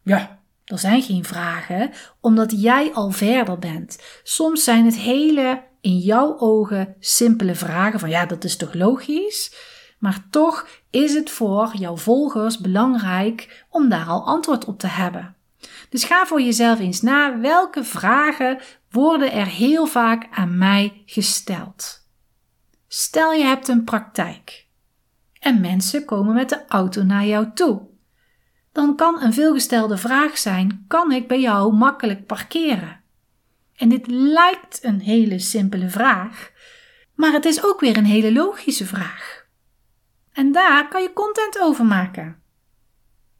ja, 0.03 0.40
er 0.71 0.79
zijn 0.79 1.01
geen 1.01 1.25
vragen, 1.25 1.91
omdat 2.19 2.61
jij 2.61 2.91
al 2.93 3.11
verder 3.11 3.59
bent. 3.59 4.03
Soms 4.23 4.63
zijn 4.63 4.85
het 4.85 4.97
hele 4.97 5.63
in 5.81 5.97
jouw 5.97 6.39
ogen 6.39 6.95
simpele 6.99 7.55
vragen 7.55 7.99
van 7.99 8.09
ja, 8.09 8.25
dat 8.25 8.43
is 8.43 8.57
toch 8.57 8.73
logisch? 8.73 9.55
Maar 9.99 10.25
toch 10.29 10.67
is 10.89 11.13
het 11.13 11.29
voor 11.29 11.71
jouw 11.73 11.97
volgers 11.97 12.57
belangrijk 12.59 13.65
om 13.69 13.89
daar 13.89 14.05
al 14.05 14.25
antwoord 14.25 14.65
op 14.65 14.79
te 14.79 14.87
hebben. 14.87 15.35
Dus 15.89 16.03
ga 16.03 16.25
voor 16.25 16.41
jezelf 16.41 16.79
eens 16.79 17.01
na 17.01 17.39
welke 17.39 17.83
vragen 17.83 18.59
worden 18.89 19.31
er 19.31 19.45
heel 19.45 19.85
vaak 19.85 20.27
aan 20.31 20.57
mij 20.57 21.03
gesteld. 21.05 22.07
Stel 22.87 23.33
je 23.33 23.43
hebt 23.43 23.67
een 23.67 23.83
praktijk 23.83 24.67
en 25.39 25.61
mensen 25.61 26.05
komen 26.05 26.33
met 26.33 26.49
de 26.49 26.67
auto 26.67 27.03
naar 27.03 27.25
jou 27.25 27.51
toe. 27.53 27.90
Dan 28.71 28.95
kan 28.95 29.21
een 29.21 29.33
veelgestelde 29.33 29.97
vraag 29.97 30.37
zijn: 30.37 30.85
kan 30.87 31.11
ik 31.11 31.27
bij 31.27 31.41
jou 31.41 31.73
makkelijk 31.73 32.25
parkeren? 32.25 33.01
En 33.75 33.89
dit 33.89 34.07
lijkt 34.07 34.83
een 34.83 34.99
hele 34.99 35.39
simpele 35.39 35.89
vraag, 35.89 36.51
maar 37.15 37.31
het 37.31 37.45
is 37.45 37.63
ook 37.63 37.79
weer 37.79 37.97
een 37.97 38.05
hele 38.05 38.33
logische 38.33 38.85
vraag. 38.85 39.45
En 40.31 40.51
daar 40.51 40.87
kan 40.87 41.01
je 41.01 41.13
content 41.13 41.59
over 41.59 41.85
maken. 41.85 42.41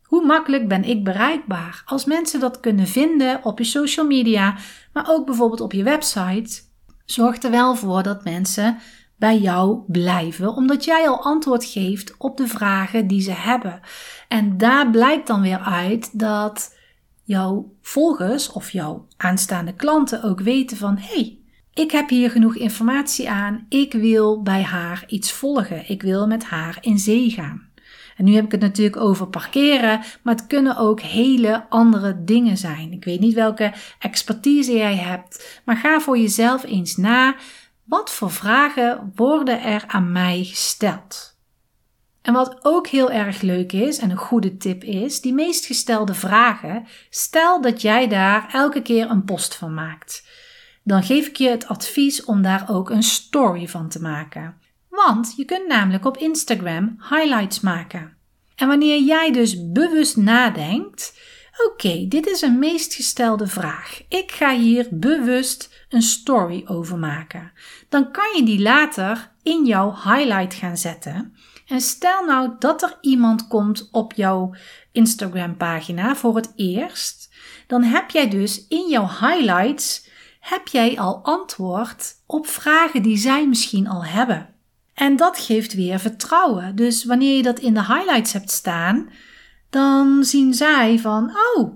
Hoe 0.03 0.25
makkelijk 0.25 0.67
ben 0.67 0.83
ik 0.83 1.03
bereikbaar? 1.03 1.81
Als 1.85 2.05
mensen 2.05 2.39
dat 2.39 2.59
kunnen 2.59 2.87
vinden 2.87 3.43
op 3.43 3.57
je 3.57 3.63
social 3.63 4.05
media, 4.05 4.57
maar 4.93 5.09
ook 5.09 5.25
bijvoorbeeld 5.25 5.61
op 5.61 5.71
je 5.71 5.83
website, 5.83 6.61
zorg 7.05 7.43
er 7.43 7.51
wel 7.51 7.75
voor 7.75 8.03
dat 8.03 8.23
mensen 8.23 8.79
bij 9.21 9.37
jou 9.37 9.79
blijven, 9.87 10.55
omdat 10.55 10.85
jij 10.85 11.09
al 11.09 11.23
antwoord 11.23 11.65
geeft 11.65 12.13
op 12.17 12.37
de 12.37 12.47
vragen 12.47 13.07
die 13.07 13.21
ze 13.21 13.31
hebben. 13.31 13.79
En 14.27 14.57
daar 14.57 14.89
blijkt 14.89 15.27
dan 15.27 15.41
weer 15.41 15.59
uit 15.59 16.19
dat 16.19 16.75
jouw 17.23 17.73
volgers 17.81 18.51
of 18.51 18.71
jouw 18.71 19.07
aanstaande 19.17 19.73
klanten 19.73 20.23
ook 20.23 20.41
weten 20.41 20.77
van 20.77 20.97
hey, 20.97 21.39
ik 21.73 21.91
heb 21.91 22.09
hier 22.09 22.31
genoeg 22.31 22.55
informatie 22.55 23.29
aan, 23.29 23.65
ik 23.69 23.93
wil 23.93 24.41
bij 24.41 24.61
haar 24.61 25.03
iets 25.07 25.31
volgen, 25.31 25.89
ik 25.89 26.01
wil 26.01 26.27
met 26.27 26.43
haar 26.43 26.77
in 26.81 26.97
zee 26.97 27.29
gaan. 27.29 27.69
En 28.17 28.25
nu 28.25 28.33
heb 28.33 28.45
ik 28.45 28.51
het 28.51 28.61
natuurlijk 28.61 28.97
over 28.97 29.27
parkeren, 29.27 30.01
maar 30.21 30.35
het 30.35 30.47
kunnen 30.47 30.77
ook 30.77 31.01
hele 31.01 31.65
andere 31.69 32.23
dingen 32.23 32.57
zijn. 32.57 32.91
Ik 32.91 33.03
weet 33.03 33.19
niet 33.19 33.33
welke 33.33 33.73
expertise 33.99 34.73
jij 34.73 34.95
hebt, 34.95 35.61
maar 35.65 35.77
ga 35.77 35.99
voor 35.99 36.17
jezelf 36.17 36.63
eens 36.63 36.97
na. 36.97 37.35
Wat 37.91 38.11
voor 38.11 38.31
vragen 38.31 39.11
worden 39.15 39.61
er 39.61 39.83
aan 39.87 40.11
mij 40.11 40.43
gesteld? 40.43 41.37
En 42.21 42.33
wat 42.33 42.57
ook 42.61 42.87
heel 42.87 43.11
erg 43.11 43.41
leuk 43.41 43.71
is 43.71 43.97
en 43.97 44.09
een 44.09 44.17
goede 44.17 44.57
tip 44.57 44.83
is, 44.83 45.21
die 45.21 45.33
meest 45.33 45.65
gestelde 45.65 46.13
vragen, 46.13 46.87
stel 47.09 47.61
dat 47.61 47.81
jij 47.81 48.07
daar 48.07 48.49
elke 48.53 48.81
keer 48.81 49.09
een 49.09 49.23
post 49.23 49.55
van 49.55 49.73
maakt. 49.73 50.27
Dan 50.83 51.03
geef 51.03 51.27
ik 51.27 51.35
je 51.35 51.49
het 51.49 51.67
advies 51.67 52.25
om 52.25 52.41
daar 52.41 52.65
ook 52.69 52.89
een 52.89 53.03
story 53.03 53.67
van 53.67 53.89
te 53.89 54.01
maken. 54.01 54.57
Want 54.89 55.33
je 55.37 55.45
kunt 55.45 55.67
namelijk 55.67 56.05
op 56.05 56.17
Instagram 56.17 56.95
highlights 57.09 57.59
maken. 57.59 58.17
En 58.55 58.67
wanneer 58.67 59.01
jij 59.01 59.31
dus 59.31 59.71
bewust 59.71 60.17
nadenkt, 60.17 61.19
oké, 61.65 62.05
dit 62.07 62.27
is 62.27 62.41
een 62.41 62.59
meest 62.59 62.93
gestelde 62.93 63.47
vraag. 63.47 64.01
Ik 64.07 64.31
ga 64.31 64.55
hier 64.55 64.87
bewust 64.91 65.85
een 65.89 66.01
story 66.01 66.63
over 66.65 66.97
maken. 66.97 67.51
Dan 67.89 68.11
kan 68.11 68.35
je 68.35 68.43
die 68.43 68.61
later 68.61 69.31
in 69.43 69.65
jouw 69.65 69.93
highlight 70.03 70.53
gaan 70.53 70.77
zetten. 70.77 71.35
En 71.67 71.81
stel 71.81 72.25
nou 72.25 72.51
dat 72.59 72.81
er 72.81 72.97
iemand 73.01 73.47
komt 73.47 73.89
op 73.91 74.13
jouw 74.13 74.55
Instagram 74.91 75.57
pagina 75.57 76.15
voor 76.15 76.35
het 76.35 76.53
eerst, 76.55 77.29
dan 77.67 77.83
heb 77.83 78.09
jij 78.09 78.29
dus 78.29 78.67
in 78.67 78.89
jouw 78.89 79.07
highlights 79.07 80.09
heb 80.39 80.67
jij 80.67 80.99
al 80.99 81.19
antwoord 81.23 82.13
op 82.25 82.47
vragen 82.47 83.01
die 83.01 83.17
zij 83.17 83.47
misschien 83.47 83.87
al 83.87 84.05
hebben. 84.05 84.49
En 84.93 85.15
dat 85.15 85.37
geeft 85.37 85.73
weer 85.73 85.99
vertrouwen. 85.99 86.75
Dus 86.75 87.05
wanneer 87.05 87.35
je 87.35 87.43
dat 87.43 87.59
in 87.59 87.73
de 87.73 87.85
highlights 87.85 88.33
hebt 88.33 88.51
staan, 88.51 89.09
dan 89.71 90.23
zien 90.23 90.53
zij 90.53 90.99
van, 90.99 91.31
oh, 91.55 91.73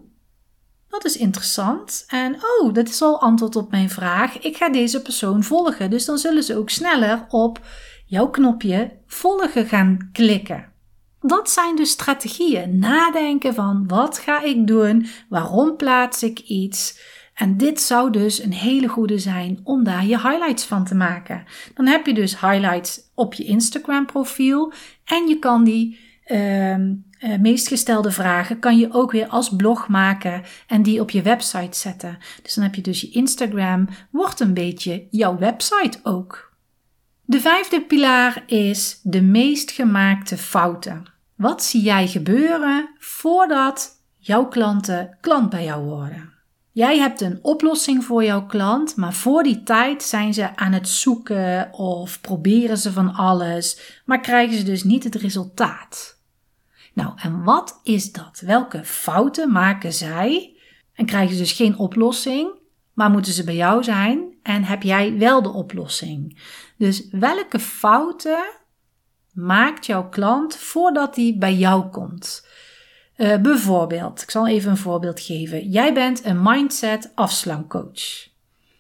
dat 0.87 1.05
is 1.05 1.17
interessant. 1.17 2.03
En 2.07 2.35
oh, 2.35 2.73
dat 2.73 2.89
is 2.89 3.01
al 3.01 3.21
antwoord 3.21 3.55
op 3.55 3.71
mijn 3.71 3.89
vraag. 3.89 4.39
Ik 4.39 4.57
ga 4.57 4.69
deze 4.69 5.01
persoon 5.01 5.43
volgen. 5.43 5.89
Dus 5.89 6.05
dan 6.05 6.17
zullen 6.17 6.43
ze 6.43 6.57
ook 6.57 6.69
sneller 6.69 7.25
op 7.29 7.59
jouw 8.05 8.27
knopje 8.27 8.91
volgen 9.07 9.65
gaan 9.65 10.09
klikken. 10.11 10.73
Dat 11.21 11.49
zijn 11.49 11.75
dus 11.75 11.89
strategieën. 11.89 12.79
Nadenken 12.79 13.53
van 13.53 13.87
wat 13.87 14.17
ga 14.17 14.41
ik 14.41 14.67
doen? 14.67 15.07
Waarom 15.29 15.75
plaats 15.75 16.23
ik 16.23 16.39
iets? 16.39 16.99
En 17.33 17.57
dit 17.57 17.81
zou 17.81 18.11
dus 18.11 18.43
een 18.43 18.53
hele 18.53 18.87
goede 18.87 19.19
zijn 19.19 19.59
om 19.63 19.83
daar 19.83 20.05
je 20.05 20.19
highlights 20.19 20.65
van 20.65 20.85
te 20.85 20.95
maken. 20.95 21.43
Dan 21.73 21.87
heb 21.87 22.05
je 22.05 22.13
dus 22.13 22.39
highlights 22.39 23.01
op 23.13 23.33
je 23.33 23.43
Instagram 23.43 24.05
profiel 24.05 24.73
en 25.05 25.27
je 25.27 25.39
kan 25.39 25.63
die 25.63 25.99
uh, 27.25 27.39
meest 27.39 27.67
gestelde 27.67 28.11
vragen 28.11 28.59
kan 28.59 28.77
je 28.77 28.93
ook 28.93 29.11
weer 29.11 29.27
als 29.27 29.55
blog 29.55 29.87
maken 29.87 30.43
en 30.67 30.83
die 30.83 31.01
op 31.01 31.09
je 31.09 31.21
website 31.21 31.77
zetten. 31.77 32.17
Dus 32.41 32.53
dan 32.53 32.63
heb 32.63 32.75
je 32.75 32.81
dus 32.81 33.01
je 33.01 33.09
Instagram 33.09 33.87
wordt 34.09 34.39
een 34.39 34.53
beetje 34.53 35.07
jouw 35.09 35.37
website 35.37 35.99
ook. 36.03 36.53
De 37.21 37.39
vijfde 37.39 37.81
pilaar 37.81 38.43
is 38.47 38.99
de 39.03 39.21
meest 39.21 39.71
gemaakte 39.71 40.37
fouten. 40.37 41.05
Wat 41.35 41.63
zie 41.63 41.81
jij 41.81 42.07
gebeuren 42.07 42.89
voordat 42.99 43.91
jouw 44.17 44.47
klanten 44.47 45.17
klant 45.21 45.49
bij 45.49 45.63
jou 45.63 45.83
worden? 45.83 46.33
Jij 46.71 46.97
hebt 46.97 47.21
een 47.21 47.39
oplossing 47.41 48.03
voor 48.03 48.23
jouw 48.23 48.45
klant, 48.45 48.95
maar 48.95 49.13
voor 49.13 49.43
die 49.43 49.63
tijd 49.63 50.03
zijn 50.03 50.33
ze 50.33 50.55
aan 50.55 50.71
het 50.71 50.89
zoeken 50.89 51.73
of 51.73 52.21
proberen 52.21 52.77
ze 52.77 52.91
van 52.91 53.13
alles, 53.13 54.01
maar 54.05 54.21
krijgen 54.21 54.57
ze 54.57 54.63
dus 54.63 54.83
niet 54.83 55.03
het 55.03 55.15
resultaat. 55.15 56.14
Nou, 56.95 57.11
en 57.15 57.43
wat 57.43 57.79
is 57.83 58.11
dat? 58.11 58.41
Welke 58.45 58.83
fouten 58.83 59.51
maken 59.51 59.93
zij? 59.93 60.57
En 60.93 61.05
krijgen 61.05 61.35
ze 61.35 61.41
dus 61.41 61.51
geen 61.51 61.77
oplossing, 61.77 62.49
maar 62.93 63.09
moeten 63.09 63.33
ze 63.33 63.43
bij 63.43 63.55
jou 63.55 63.83
zijn 63.83 64.33
en 64.43 64.63
heb 64.63 64.83
jij 64.83 65.17
wel 65.17 65.41
de 65.41 65.51
oplossing? 65.51 66.39
Dus 66.77 67.07
welke 67.11 67.59
fouten 67.59 68.45
maakt 69.33 69.85
jouw 69.85 70.09
klant 70.09 70.55
voordat 70.55 71.15
hij 71.15 71.35
bij 71.39 71.53
jou 71.53 71.89
komt? 71.89 72.47
Uh, 73.17 73.37
bijvoorbeeld, 73.37 74.21
ik 74.21 74.31
zal 74.31 74.47
even 74.47 74.71
een 74.71 74.77
voorbeeld 74.77 75.19
geven. 75.19 75.69
Jij 75.69 75.93
bent 75.93 76.25
een 76.25 76.41
mindset 76.41 77.11
afslankcoach. 77.15 78.27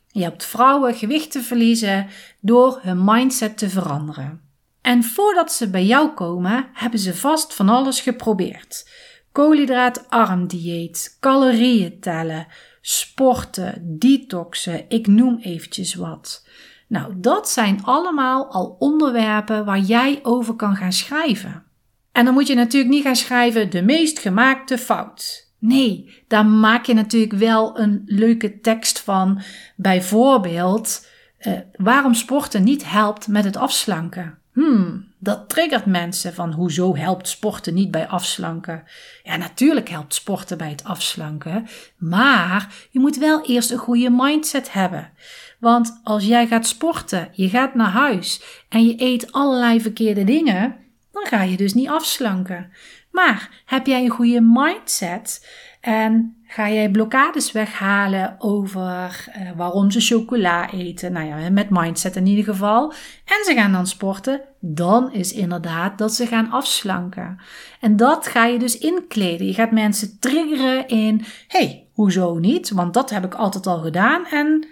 Je 0.07 0.21
helpt 0.21 0.45
vrouwen 0.45 0.95
gewicht 0.95 1.31
te 1.31 1.41
verliezen 1.41 2.07
door 2.39 2.79
hun 2.81 3.03
mindset 3.03 3.57
te 3.57 3.69
veranderen. 3.69 4.44
En 4.85 5.03
voordat 5.03 5.51
ze 5.51 5.69
bij 5.69 5.85
jou 5.85 6.09
komen, 6.09 6.69
hebben 6.73 6.99
ze 6.99 7.15
vast 7.15 7.53
van 7.53 7.69
alles 7.69 8.01
geprobeerd. 8.01 8.89
Koolhydraatarm 9.31 10.47
dieet, 10.47 11.17
calorieën 11.19 11.99
tellen, 11.99 12.47
sporten, 12.81 13.97
detoxen, 13.99 14.85
ik 14.87 15.07
noem 15.07 15.37
eventjes 15.41 15.95
wat. 15.95 16.47
Nou, 16.87 17.13
dat 17.17 17.49
zijn 17.49 17.83
allemaal 17.83 18.51
al 18.51 18.75
onderwerpen 18.79 19.65
waar 19.65 19.79
jij 19.79 20.19
over 20.23 20.53
kan 20.53 20.75
gaan 20.75 20.93
schrijven. 20.93 21.63
En 22.11 22.25
dan 22.25 22.33
moet 22.33 22.47
je 22.47 22.55
natuurlijk 22.55 22.93
niet 22.93 23.03
gaan 23.03 23.15
schrijven 23.15 23.69
de 23.69 23.81
meest 23.81 24.19
gemaakte 24.19 24.77
fout. 24.77 25.51
Nee, 25.59 26.23
daar 26.27 26.45
maak 26.45 26.85
je 26.85 26.93
natuurlijk 26.93 27.33
wel 27.33 27.79
een 27.79 28.01
leuke 28.05 28.59
tekst 28.59 28.99
van. 28.99 29.41
Bijvoorbeeld, 29.75 31.07
uh, 31.39 31.53
waarom 31.75 32.13
sporten 32.13 32.63
niet 32.63 32.89
helpt 32.89 33.27
met 33.27 33.43
het 33.43 33.57
afslanken. 33.57 34.43
Hmm, 34.55 35.07
dat 35.19 35.49
triggert 35.49 35.85
mensen 35.85 36.33
van 36.33 36.53
hoezo 36.53 36.95
helpt 36.95 37.27
sporten 37.27 37.73
niet 37.73 37.91
bij 37.91 38.07
afslanken? 38.07 38.83
Ja, 39.23 39.35
natuurlijk 39.37 39.89
helpt 39.89 40.13
sporten 40.13 40.57
bij 40.57 40.69
het 40.69 40.83
afslanken, 40.83 41.67
maar 41.97 42.87
je 42.89 42.99
moet 42.99 43.17
wel 43.17 43.45
eerst 43.45 43.71
een 43.71 43.77
goede 43.77 44.09
mindset 44.09 44.73
hebben. 44.73 45.11
Want 45.59 45.99
als 46.03 46.25
jij 46.25 46.47
gaat 46.47 46.67
sporten, 46.67 47.29
je 47.31 47.49
gaat 47.49 47.75
naar 47.75 47.89
huis 47.89 48.41
en 48.69 48.85
je 48.85 48.93
eet 48.97 49.31
allerlei 49.31 49.81
verkeerde 49.81 50.23
dingen, 50.23 50.75
dan 51.11 51.25
ga 51.25 51.41
je 51.41 51.57
dus 51.57 51.73
niet 51.73 51.89
afslanken. 51.89 52.71
Maar 53.11 53.63
heb 53.65 53.85
jij 53.85 54.03
een 54.03 54.09
goede 54.09 54.41
mindset 54.41 55.49
en 55.85 56.35
ga 56.43 56.69
jij 56.69 56.89
blokkades 56.89 57.51
weghalen 57.51 58.35
over 58.37 59.25
uh, 59.37 59.49
waarom 59.55 59.91
ze 59.91 59.99
chocola 59.99 60.71
eten? 60.71 61.11
Nou 61.11 61.27
ja, 61.27 61.49
met 61.49 61.69
mindset 61.69 62.15
in 62.15 62.25
ieder 62.25 62.43
geval. 62.43 62.93
En 63.25 63.45
ze 63.45 63.53
gaan 63.53 63.71
dan 63.71 63.87
sporten. 63.87 64.41
Dan 64.59 65.13
is 65.13 65.33
inderdaad 65.33 65.97
dat 65.97 66.13
ze 66.13 66.27
gaan 66.27 66.51
afslanken. 66.51 67.39
En 67.79 67.95
dat 67.95 68.27
ga 68.27 68.45
je 68.45 68.59
dus 68.59 68.77
inkleden. 68.77 69.47
Je 69.47 69.53
gaat 69.53 69.71
mensen 69.71 70.19
triggeren 70.19 70.87
in: 70.87 71.25
hey, 71.47 71.87
hoezo 71.93 72.37
niet? 72.37 72.69
Want 72.69 72.93
dat 72.93 73.09
heb 73.09 73.25
ik 73.25 73.33
altijd 73.33 73.67
al 73.67 73.79
gedaan. 73.79 74.25
En 74.25 74.67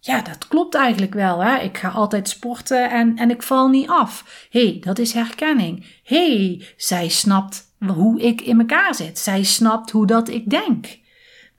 ja, 0.00 0.22
dat 0.22 0.48
klopt 0.48 0.74
eigenlijk 0.74 1.14
wel. 1.14 1.44
Hè? 1.44 1.58
Ik 1.58 1.78
ga 1.78 1.88
altijd 1.88 2.28
sporten 2.28 2.90
en, 2.90 3.16
en 3.16 3.30
ik 3.30 3.42
val 3.42 3.68
niet 3.68 3.88
af. 3.88 4.46
hey, 4.50 4.78
dat 4.80 4.98
is 4.98 5.12
herkenning. 5.12 6.00
hey, 6.02 6.66
zij 6.76 7.08
snapt 7.08 7.73
hoe 7.88 8.20
ik 8.20 8.40
in 8.40 8.58
elkaar 8.58 8.94
zit. 8.94 9.18
Zij 9.18 9.42
snapt 9.42 9.90
hoe 9.90 10.06
dat 10.06 10.28
ik 10.28 10.50
denk. 10.50 10.98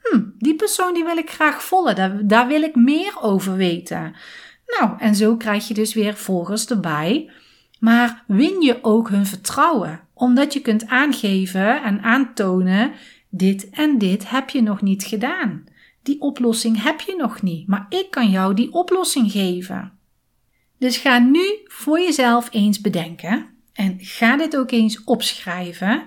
Hm, 0.02 0.22
die 0.38 0.56
persoon 0.56 0.94
die 0.94 1.04
wil 1.04 1.18
ik 1.18 1.30
graag 1.30 1.64
volgen. 1.64 1.96
Daar, 1.96 2.28
daar 2.28 2.48
wil 2.48 2.62
ik 2.62 2.76
meer 2.76 3.22
over 3.22 3.56
weten. 3.56 4.16
Nou, 4.68 5.00
en 5.00 5.16
zo 5.16 5.38
krijg 5.38 5.68
je 5.68 5.74
dus 5.74 5.94
weer 5.94 6.16
volgers 6.16 6.66
erbij. 6.66 7.32
Maar 7.80 8.24
win 8.28 8.62
je 8.62 8.80
ook 8.82 9.10
hun 9.10 9.26
vertrouwen, 9.26 10.00
omdat 10.14 10.54
je 10.54 10.60
kunt 10.60 10.88
aangeven 10.88 11.84
en 11.84 12.02
aantonen: 12.02 12.92
dit 13.30 13.70
en 13.70 13.98
dit 13.98 14.30
heb 14.30 14.50
je 14.50 14.62
nog 14.62 14.82
niet 14.82 15.04
gedaan. 15.04 15.64
Die 16.04 16.22
oplossing 16.22 16.84
heb 16.84 17.02
je 17.02 17.16
nog 17.16 17.42
niet, 17.42 17.68
maar 17.68 17.86
ik 17.90 18.08
kan 18.10 18.30
jou 18.30 18.54
die 18.54 18.72
oplossing 18.72 19.32
geven. 19.32 19.92
Dus 20.78 20.98
ga 20.98 21.20
nu 21.20 21.46
voor 21.64 22.00
jezelf 22.00 22.48
eens 22.52 22.82
bedenken 22.82 23.55
en 23.76 23.96
ga 24.00 24.38
dit 24.38 24.58
ook 24.58 24.72
eens 24.72 25.04
opschrijven. 25.04 26.06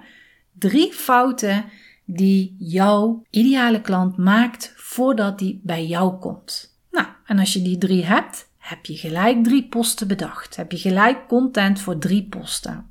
Drie 0.53 0.93
fouten 0.93 1.65
die 2.05 2.57
jouw 2.59 3.25
ideale 3.31 3.81
klant 3.81 4.17
maakt 4.17 4.73
voordat 4.77 5.39
die 5.39 5.61
bij 5.63 5.87
jou 5.87 6.19
komt. 6.19 6.79
Nou, 6.91 7.07
en 7.25 7.39
als 7.39 7.53
je 7.53 7.63
die 7.63 7.79
drie 7.79 8.05
hebt, 8.05 8.49
heb 8.59 8.87
je 8.87 8.97
gelijk 8.97 9.45
drie 9.45 9.69
posten 9.69 10.09
bedacht. 10.09 10.57
Heb 10.57 10.73
je 10.73 10.79
gelijk 10.79 11.27
content 11.27 11.81
voor 11.81 11.99
drie 11.99 12.27
posten. 12.29 12.87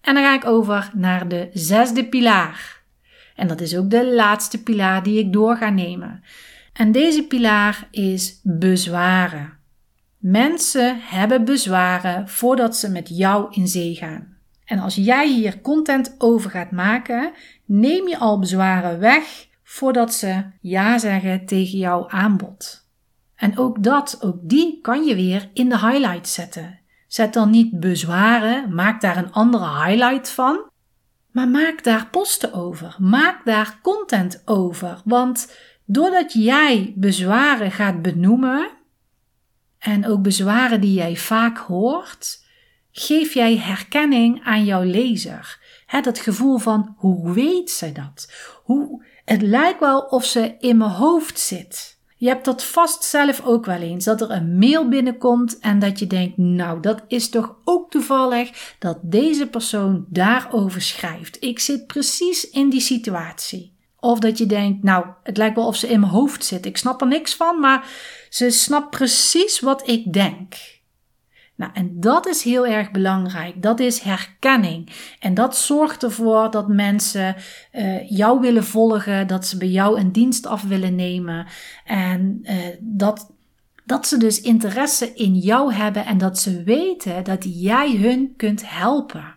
En 0.00 0.14
dan 0.14 0.22
ga 0.22 0.34
ik 0.34 0.44
over 0.44 0.90
naar 0.94 1.28
de 1.28 1.50
zesde 1.52 2.08
pilaar. 2.08 2.82
En 3.34 3.48
dat 3.48 3.60
is 3.60 3.76
ook 3.76 3.90
de 3.90 4.14
laatste 4.14 4.62
pilaar 4.62 5.02
die 5.02 5.18
ik 5.18 5.32
door 5.32 5.56
ga 5.56 5.70
nemen. 5.70 6.22
En 6.72 6.92
deze 6.92 7.26
pilaar 7.26 7.88
is 7.90 8.40
bezwaren. 8.42 9.59
Mensen 10.20 11.00
hebben 11.00 11.44
bezwaren 11.44 12.28
voordat 12.28 12.76
ze 12.76 12.90
met 12.90 13.08
jou 13.08 13.46
in 13.50 13.68
zee 13.68 13.94
gaan. 13.94 14.36
En 14.64 14.78
als 14.78 14.94
jij 14.94 15.28
hier 15.28 15.60
content 15.60 16.14
over 16.18 16.50
gaat 16.50 16.70
maken, 16.70 17.32
neem 17.64 18.08
je 18.08 18.18
al 18.18 18.38
bezwaren 18.38 18.98
weg 18.98 19.48
voordat 19.62 20.14
ze 20.14 20.42
ja 20.60 20.98
zeggen 20.98 21.46
tegen 21.46 21.78
jouw 21.78 22.08
aanbod. 22.08 22.88
En 23.36 23.58
ook 23.58 23.82
dat, 23.82 24.18
ook 24.20 24.36
die 24.42 24.78
kan 24.80 25.04
je 25.04 25.14
weer 25.14 25.50
in 25.52 25.68
de 25.68 25.78
highlights 25.78 26.34
zetten. 26.34 26.78
Zet 27.06 27.32
dan 27.32 27.50
niet 27.50 27.80
bezwaren, 27.80 28.74
maak 28.74 29.00
daar 29.00 29.16
een 29.16 29.32
andere 29.32 29.84
highlight 29.84 30.30
van, 30.30 30.70
maar 31.32 31.48
maak 31.48 31.84
daar 31.84 32.06
posten 32.10 32.52
over. 32.52 32.96
Maak 32.98 33.44
daar 33.44 33.78
content 33.82 34.42
over. 34.44 35.00
Want 35.04 35.56
doordat 35.84 36.32
jij 36.32 36.92
bezwaren 36.96 37.70
gaat 37.70 38.02
benoemen, 38.02 38.70
en 39.80 40.06
ook 40.06 40.22
bezwaren 40.22 40.80
die 40.80 40.92
jij 40.92 41.16
vaak 41.16 41.58
hoort, 41.58 42.44
geef 42.92 43.34
jij 43.34 43.56
herkenning 43.56 44.40
aan 44.44 44.64
jouw 44.64 44.82
lezer. 44.82 45.58
He, 45.86 46.00
dat 46.00 46.18
gevoel 46.18 46.58
van 46.58 46.94
hoe 46.96 47.32
weet 47.32 47.70
ze 47.70 47.92
dat? 47.92 48.32
Hoe, 48.64 49.04
het 49.24 49.42
lijkt 49.42 49.80
wel 49.80 50.00
of 50.00 50.24
ze 50.24 50.54
in 50.58 50.76
mijn 50.76 50.90
hoofd 50.90 51.38
zit. 51.38 51.98
Je 52.16 52.28
hebt 52.28 52.44
dat 52.44 52.64
vast 52.64 53.04
zelf 53.04 53.44
ook 53.44 53.66
wel 53.66 53.80
eens, 53.80 54.04
dat 54.04 54.20
er 54.20 54.30
een 54.30 54.58
mail 54.58 54.88
binnenkomt 54.88 55.58
en 55.58 55.78
dat 55.78 55.98
je 55.98 56.06
denkt, 56.06 56.36
nou 56.36 56.80
dat 56.80 57.02
is 57.08 57.28
toch 57.28 57.56
ook 57.64 57.90
toevallig 57.90 58.74
dat 58.78 58.98
deze 59.02 59.46
persoon 59.46 60.04
daarover 60.08 60.82
schrijft. 60.82 61.36
Ik 61.40 61.58
zit 61.58 61.86
precies 61.86 62.50
in 62.50 62.70
die 62.70 62.80
situatie. 62.80 63.78
Of 64.00 64.18
dat 64.18 64.38
je 64.38 64.46
denkt, 64.46 64.82
nou 64.82 65.04
het 65.22 65.36
lijkt 65.36 65.56
wel 65.56 65.66
of 65.66 65.76
ze 65.76 65.88
in 65.88 66.00
mijn 66.00 66.12
hoofd 66.12 66.44
zit. 66.44 66.66
Ik 66.66 66.76
snap 66.76 67.00
er 67.00 67.06
niks 67.06 67.34
van, 67.34 67.60
maar 67.60 67.88
ze 68.28 68.50
snapt 68.50 68.90
precies 68.90 69.60
wat 69.60 69.88
ik 69.88 70.12
denk. 70.12 70.54
Nou, 71.60 71.72
en 71.74 72.00
dat 72.00 72.26
is 72.26 72.42
heel 72.42 72.66
erg 72.66 72.90
belangrijk. 72.90 73.62
Dat 73.62 73.80
is 73.80 73.98
herkenning. 73.98 74.90
En 75.18 75.34
dat 75.34 75.56
zorgt 75.56 76.02
ervoor 76.02 76.50
dat 76.50 76.68
mensen 76.68 77.36
uh, 77.72 78.10
jou 78.10 78.40
willen 78.40 78.64
volgen, 78.64 79.26
dat 79.26 79.46
ze 79.46 79.56
bij 79.56 79.68
jou 79.68 80.00
een 80.00 80.12
dienst 80.12 80.46
af 80.46 80.62
willen 80.62 80.94
nemen. 80.94 81.46
En 81.84 82.40
uh, 82.42 82.54
dat, 82.78 83.30
dat 83.84 84.06
ze 84.06 84.16
dus 84.16 84.40
interesse 84.40 85.14
in 85.14 85.34
jou 85.34 85.72
hebben 85.72 86.06
en 86.06 86.18
dat 86.18 86.38
ze 86.38 86.62
weten 86.62 87.24
dat 87.24 87.46
jij 87.60 87.96
hun 87.96 88.34
kunt 88.36 88.70
helpen. 88.70 89.34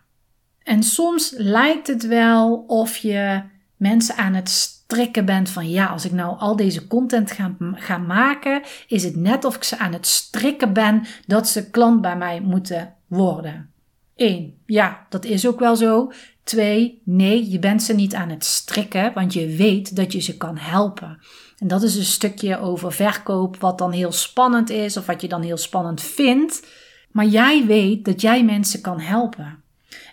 En 0.64 0.84
soms 0.84 1.34
lijkt 1.38 1.88
het 1.88 2.08
wel 2.08 2.64
of 2.68 2.98
je 2.98 3.44
mensen 3.84 4.16
aan 4.16 4.34
het 4.34 4.50
strikken 4.50 5.26
bent 5.26 5.50
van 5.50 5.70
ja, 5.70 5.86
als 5.86 6.06
ik 6.06 6.12
nou 6.12 6.38
al 6.40 6.56
deze 6.56 6.88
content 6.88 7.32
ga, 7.32 7.56
ga 7.74 7.98
maken, 7.98 8.62
is 8.88 9.04
het 9.04 9.16
net 9.16 9.46
of 9.46 9.56
ik 9.56 9.64
ze 9.64 9.78
aan 9.78 9.94
het 9.94 10.08
strikken 10.08 10.74
ben 10.74 11.06
dat 11.28 11.48
ze 11.48 11.70
klant 11.70 12.02
bij 12.02 12.18
mij 12.18 12.42
moeten 12.42 12.94
worden. 13.08 13.70
1. 14.16 14.54
Ja, 14.66 15.06
dat 15.10 15.26
is 15.26 15.48
ook 15.48 15.60
wel 15.60 15.76
zo. 15.76 16.12
2. 16.44 17.02
Nee, 17.04 17.52
je 17.52 17.60
bent 17.60 17.84
ze 17.84 17.94
niet 17.94 18.16
aan 18.16 18.30
het 18.30 18.46
strikken, 18.46 19.14
want 19.14 19.34
je 19.34 19.56
weet 19.56 19.96
dat 19.96 20.12
je 20.12 20.20
ze 20.20 20.38
kan 20.38 20.58
helpen. 20.58 21.20
En 21.58 21.68
dat 21.68 21.84
is 21.84 21.96
een 21.96 22.04
stukje 22.04 22.60
over 22.60 22.94
verkoop, 22.94 23.58
wat 23.58 23.78
dan 23.78 23.92
heel 23.92 24.12
spannend 24.12 24.70
is, 24.70 24.98
of 24.98 25.06
wat 25.06 25.22
je 25.22 25.28
dan 25.28 25.42
heel 25.42 25.58
spannend 25.58 26.02
vindt. 26.02 26.68
Maar 27.12 27.26
jij 27.26 27.66
weet 27.66 28.06
dat 28.06 28.22
jij 28.22 28.44
mensen 28.44 28.82
kan 28.82 29.00
helpen. 29.00 29.64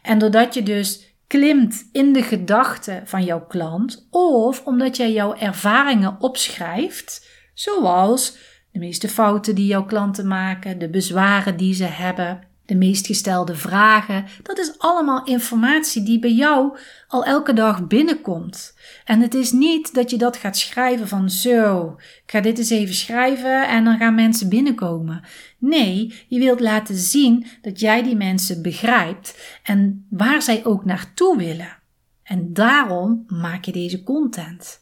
En 0.02 0.18
doordat 0.18 0.54
je 0.54 0.62
dus 0.62 1.09
klimt 1.30 1.88
in 1.92 2.12
de 2.12 2.22
gedachten 2.22 3.06
van 3.06 3.24
jouw 3.24 3.46
klant 3.46 4.06
of 4.10 4.64
omdat 4.64 4.96
jij 4.96 5.12
jouw 5.12 5.34
ervaringen 5.34 6.16
opschrijft, 6.20 7.28
zoals 7.54 8.36
de 8.72 8.78
meeste 8.78 9.08
fouten 9.08 9.54
die 9.54 9.66
jouw 9.66 9.84
klanten 9.84 10.26
maken, 10.26 10.78
de 10.78 10.90
bezwaren 10.90 11.56
die 11.56 11.74
ze 11.74 11.84
hebben, 11.84 12.40
de 12.70 12.76
meest 12.76 13.06
gestelde 13.06 13.54
vragen. 13.54 14.24
Dat 14.42 14.58
is 14.58 14.78
allemaal 14.78 15.24
informatie 15.24 16.02
die 16.02 16.18
bij 16.18 16.32
jou 16.32 16.78
al 17.08 17.24
elke 17.24 17.52
dag 17.52 17.86
binnenkomt. 17.86 18.74
En 19.04 19.20
het 19.20 19.34
is 19.34 19.52
niet 19.52 19.94
dat 19.94 20.10
je 20.10 20.16
dat 20.16 20.36
gaat 20.36 20.56
schrijven 20.56 21.08
van 21.08 21.30
zo, 21.30 21.94
ik 21.98 22.30
ga 22.30 22.40
dit 22.40 22.58
eens 22.58 22.70
even 22.70 22.94
schrijven 22.94 23.68
en 23.68 23.84
dan 23.84 23.98
gaan 23.98 24.14
mensen 24.14 24.48
binnenkomen. 24.48 25.24
Nee, 25.58 26.14
je 26.28 26.38
wilt 26.38 26.60
laten 26.60 26.96
zien 26.96 27.46
dat 27.62 27.80
jij 27.80 28.02
die 28.02 28.16
mensen 28.16 28.62
begrijpt 28.62 29.58
en 29.62 30.06
waar 30.10 30.42
zij 30.42 30.64
ook 30.64 30.84
naartoe 30.84 31.36
willen. 31.36 31.78
En 32.22 32.52
daarom 32.52 33.24
maak 33.26 33.64
je 33.64 33.72
deze 33.72 34.02
content. 34.02 34.80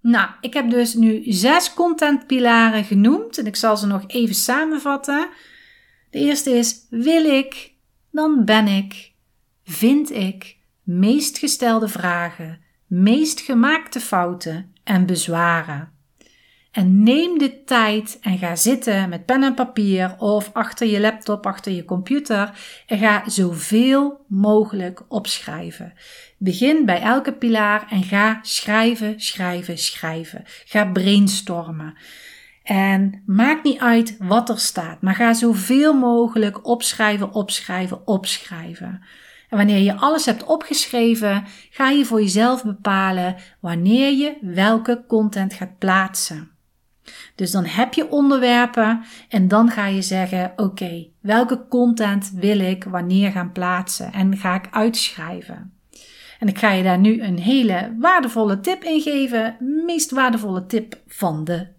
Nou, 0.00 0.28
ik 0.40 0.54
heb 0.54 0.70
dus 0.70 0.94
nu 0.94 1.22
zes 1.32 1.74
contentpilaren 1.74 2.84
genoemd 2.84 3.38
en 3.38 3.46
ik 3.46 3.56
zal 3.56 3.76
ze 3.76 3.86
nog 3.86 4.04
even 4.06 4.34
samenvatten. 4.34 5.28
De 6.14 6.20
eerste 6.20 6.50
is: 6.50 6.86
wil 6.90 7.24
ik, 7.24 7.72
dan 8.10 8.44
ben 8.44 8.66
ik, 8.66 9.12
vind 9.64 10.10
ik, 10.10 10.56
meest 10.82 11.38
gestelde 11.38 11.88
vragen, 11.88 12.60
meest 12.86 13.40
gemaakte 13.40 14.00
fouten 14.00 14.72
en 14.84 15.06
bezwaren. 15.06 15.92
En 16.70 17.02
neem 17.02 17.38
de 17.38 17.64
tijd 17.64 18.18
en 18.20 18.38
ga 18.38 18.56
zitten 18.56 19.08
met 19.08 19.24
pen 19.24 19.42
en 19.42 19.54
papier 19.54 20.14
of 20.18 20.50
achter 20.52 20.86
je 20.86 21.00
laptop, 21.00 21.46
achter 21.46 21.72
je 21.72 21.84
computer 21.84 22.58
en 22.86 22.98
ga 22.98 23.28
zoveel 23.28 24.24
mogelijk 24.28 25.02
opschrijven. 25.08 25.92
Begin 26.38 26.84
bij 26.84 27.00
elke 27.00 27.32
pilaar 27.32 27.86
en 27.90 28.02
ga 28.02 28.38
schrijven, 28.42 29.20
schrijven, 29.20 29.78
schrijven. 29.78 30.42
Ga 30.64 30.84
brainstormen. 30.84 31.96
En 32.64 33.22
maakt 33.26 33.64
niet 33.64 33.80
uit 33.80 34.16
wat 34.18 34.48
er 34.48 34.58
staat, 34.58 35.02
maar 35.02 35.14
ga 35.14 35.34
zoveel 35.34 35.94
mogelijk 35.94 36.66
opschrijven, 36.66 37.32
opschrijven, 37.32 38.06
opschrijven. 38.06 39.02
En 39.48 39.56
wanneer 39.56 39.78
je 39.78 39.96
alles 39.96 40.26
hebt 40.26 40.44
opgeschreven, 40.44 41.44
ga 41.70 41.90
je 41.90 42.04
voor 42.04 42.20
jezelf 42.20 42.64
bepalen 42.64 43.36
wanneer 43.60 44.12
je 44.12 44.36
welke 44.40 45.04
content 45.08 45.54
gaat 45.54 45.78
plaatsen. 45.78 46.50
Dus 47.34 47.50
dan 47.50 47.64
heb 47.64 47.94
je 47.94 48.10
onderwerpen 48.10 49.04
en 49.28 49.48
dan 49.48 49.70
ga 49.70 49.86
je 49.86 50.02
zeggen: 50.02 50.52
oké, 50.56 51.06
welke 51.20 51.68
content 51.68 52.30
wil 52.34 52.58
ik 52.58 52.84
wanneer 52.84 53.30
gaan 53.30 53.52
plaatsen 53.52 54.12
en 54.12 54.36
ga 54.36 54.54
ik 54.54 54.68
uitschrijven. 54.70 55.72
En 56.38 56.48
ik 56.48 56.58
ga 56.58 56.70
je 56.70 56.82
daar 56.82 56.98
nu 56.98 57.22
een 57.22 57.38
hele 57.38 57.96
waardevolle 57.98 58.60
tip 58.60 58.82
in 58.82 59.00
geven. 59.00 59.56
Meest 59.86 60.10
waardevolle 60.10 60.66
tip 60.66 61.00
van 61.06 61.44
de, 61.44 61.73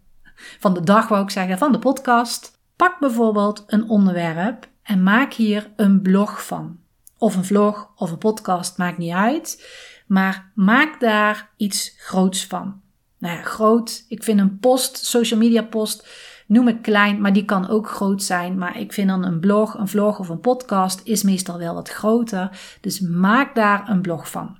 van 0.59 0.73
de 0.73 0.83
dag, 0.83 1.07
wou 1.07 1.23
ik 1.23 1.29
zeggen, 1.29 1.57
van 1.57 1.71
de 1.71 1.79
podcast. 1.79 2.59
Pak 2.75 2.99
bijvoorbeeld 2.99 3.63
een 3.67 3.89
onderwerp 3.89 4.67
en 4.83 5.03
maak 5.03 5.33
hier 5.33 5.71
een 5.75 6.01
blog 6.01 6.45
van. 6.45 6.79
Of 7.17 7.35
een 7.35 7.45
vlog 7.45 7.91
of 7.95 8.11
een 8.11 8.17
podcast, 8.17 8.77
maakt 8.77 8.97
niet 8.97 9.13
uit. 9.13 9.67
Maar 10.07 10.51
maak 10.55 10.99
daar 10.99 11.49
iets 11.57 11.93
groots 11.97 12.45
van. 12.45 12.81
Nou 13.17 13.37
ja, 13.37 13.43
groot. 13.43 14.05
Ik 14.07 14.23
vind 14.23 14.39
een 14.39 14.59
post, 14.59 15.05
social 15.05 15.39
media 15.39 15.63
post, 15.63 16.07
noem 16.47 16.67
ik 16.67 16.81
klein, 16.81 17.21
maar 17.21 17.33
die 17.33 17.45
kan 17.45 17.67
ook 17.67 17.89
groot 17.89 18.23
zijn. 18.23 18.57
Maar 18.57 18.79
ik 18.79 18.93
vind 18.93 19.07
dan 19.07 19.23
een 19.23 19.39
blog, 19.39 19.73
een 19.73 19.87
vlog 19.87 20.19
of 20.19 20.29
een 20.29 20.39
podcast 20.39 21.01
is 21.03 21.23
meestal 21.23 21.57
wel 21.57 21.73
wat 21.73 21.89
groter. 21.89 22.77
Dus 22.81 22.99
maak 22.99 23.55
daar 23.55 23.89
een 23.89 24.01
blog 24.01 24.29
van. 24.29 24.57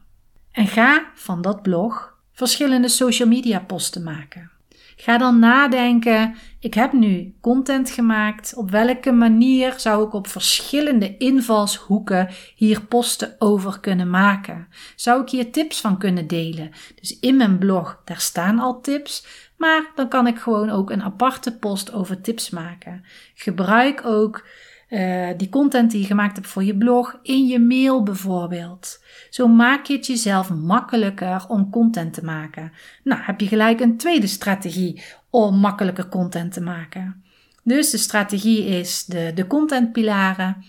En 0.52 0.68
ga 0.68 1.12
van 1.16 1.42
dat 1.42 1.62
blog 1.62 2.14
verschillende 2.32 2.88
social 2.88 3.28
media 3.28 3.60
posten 3.60 4.04
maken. 4.04 4.52
Ga 4.96 5.18
dan 5.18 5.40
nadenken, 5.40 6.36
ik 6.60 6.74
heb 6.74 6.94
nu 6.94 7.34
content 7.42 7.90
gemaakt, 7.90 8.54
op 8.56 8.72
welke 8.72 9.12
manier 9.12 9.74
zou 9.78 10.08
ik 10.08 10.14
op 10.14 10.28
verschillende 10.28 11.18
invalshoeken 11.18 12.30
hier 12.56 12.82
posten 12.82 13.36
over 13.40 13.80
kunnen 13.80 14.10
maken? 14.10 14.68
Zou 14.96 15.22
ik 15.22 15.30
hier 15.30 15.52
tips 15.52 15.82
van 15.82 15.98
kunnen 15.98 16.28
delen? 16.28 16.72
Dus 17.00 17.20
in 17.20 17.38
mijn 17.38 17.58
blog, 17.58 18.02
daar 18.06 18.20
staan 18.20 18.60
al 18.60 18.82
tips, 18.82 19.26
maar 19.58 19.92
dan 19.96 20.10
kan 20.10 20.28
ik 20.28 20.40
gewoon 20.40 20.70
ook 20.70 20.90
een 20.90 21.04
aparte 21.04 21.58
post 21.58 21.94
over 21.94 22.22
tips 22.22 22.50
maken. 22.50 23.06
Gebruik 23.34 24.06
ook 24.06 24.44
uh, 24.90 25.30
die 25.38 25.50
content 25.50 25.92
die 25.92 26.02
je 26.02 26.08
gemaakt 26.08 26.36
hebt 26.36 26.48
voor 26.48 26.64
je 26.64 26.78
blog 26.78 27.20
in 27.22 27.48
je 27.48 27.60
mail 27.60 28.04
bijvoorbeeld. 28.04 29.04
Zo 29.30 29.48
maak 29.48 29.86
je 29.86 29.94
het 29.94 30.08
jezelf 30.08 30.50
makkelijker 30.50 31.46
om 31.48 31.70
content 31.70 32.14
te 32.14 32.24
maken. 32.24 32.72
Nou, 33.04 33.22
heb 33.24 33.40
je 33.40 33.48
gelijk 33.48 33.80
een 33.80 33.98
tweede 33.98 34.28
strategie 34.28 35.04
om 35.30 35.58
makkelijker 35.58 36.08
content 36.08 36.54
te 36.54 36.62
maken. 36.62 37.24
Dus 37.64 37.90
de 37.90 37.98
strategie 37.98 38.66
is 38.66 39.06
de, 39.06 39.32
de 39.36 39.48
contentpilaren, 39.48 40.66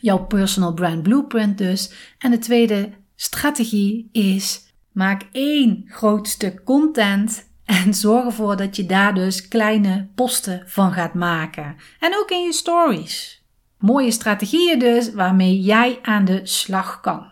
jouw 0.00 0.24
personal 0.26 0.74
brand 0.74 1.02
blueprint 1.02 1.58
dus. 1.58 1.92
En 2.18 2.30
de 2.30 2.38
tweede 2.38 2.90
strategie 3.14 4.08
is 4.12 4.74
maak 4.92 5.22
één 5.32 5.84
groot 5.86 6.28
stuk 6.28 6.64
content 6.64 7.50
en 7.64 7.94
zorg 7.94 8.24
ervoor 8.24 8.56
dat 8.56 8.76
je 8.76 8.86
daar 8.86 9.14
dus 9.14 9.48
kleine 9.48 10.08
posten 10.14 10.62
van 10.66 10.92
gaat 10.92 11.14
maken. 11.14 11.76
En 12.00 12.16
ook 12.16 12.30
in 12.30 12.42
je 12.42 12.52
stories. 12.52 13.44
Mooie 13.78 14.10
strategieën 14.10 14.78
dus 14.78 15.12
waarmee 15.12 15.60
jij 15.60 15.98
aan 16.02 16.24
de 16.24 16.40
slag 16.42 17.00
kan. 17.00 17.30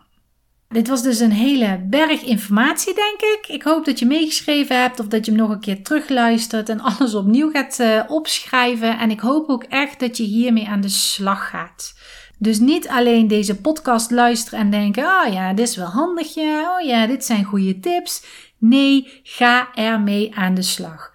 Dit 0.69 0.88
was 0.88 1.03
dus 1.03 1.21
een 1.21 1.33
hele 1.33 1.85
berg 1.87 2.23
informatie, 2.23 2.95
denk 2.95 3.21
ik. 3.21 3.45
Ik 3.49 3.62
hoop 3.62 3.85
dat 3.85 3.99
je 3.99 4.07
meegeschreven 4.07 4.81
hebt 4.81 5.01
of 5.01 5.07
dat 5.07 5.25
je 5.25 5.31
hem 5.31 5.40
nog 5.40 5.51
een 5.51 5.61
keer 5.61 5.83
terugluistert 5.83 6.69
en 6.69 6.81
alles 6.81 7.14
opnieuw 7.14 7.51
gaat 7.51 7.79
uh, 7.81 8.01
opschrijven. 8.09 8.99
En 8.99 9.11
ik 9.11 9.21
hoop 9.21 9.49
ook 9.49 9.64
echt 9.64 10.01
dat 10.01 10.16
je 10.16 10.23
hiermee 10.23 10.69
aan 10.69 10.81
de 10.81 10.88
slag 10.88 11.49
gaat. 11.49 11.95
Dus 12.38 12.59
niet 12.59 12.88
alleen 12.88 13.29
deze 13.29 13.61
podcast 13.61 14.11
luisteren 14.11 14.59
en 14.59 14.71
denken: 14.71 15.05
oh 15.05 15.33
ja, 15.33 15.53
dit 15.53 15.69
is 15.69 15.77
wel 15.77 15.87
handig. 15.87 16.37
Oh 16.37 16.81
ja, 16.85 17.07
dit 17.07 17.25
zijn 17.25 17.45
goede 17.45 17.81
tips. 17.81 18.25
Nee, 18.61 19.20
ga 19.23 19.75
ermee 19.75 20.35
aan 20.35 20.55
de 20.55 20.62
slag. 20.62 21.12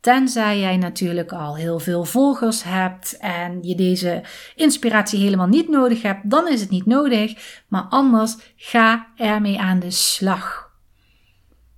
Tenzij 0.00 0.60
jij 0.60 0.76
natuurlijk 0.76 1.32
al 1.32 1.56
heel 1.56 1.78
veel 1.78 2.04
volgers 2.04 2.62
hebt 2.62 3.16
en 3.16 3.58
je 3.62 3.74
deze 3.74 4.22
inspiratie 4.54 5.20
helemaal 5.20 5.46
niet 5.46 5.68
nodig 5.68 6.02
hebt, 6.02 6.30
dan 6.30 6.48
is 6.48 6.60
het 6.60 6.70
niet 6.70 6.86
nodig. 6.86 7.62
Maar 7.68 7.82
anders 7.82 8.36
ga 8.56 9.06
ermee 9.16 9.60
aan 9.60 9.78
de 9.78 9.90
slag. 9.90 10.70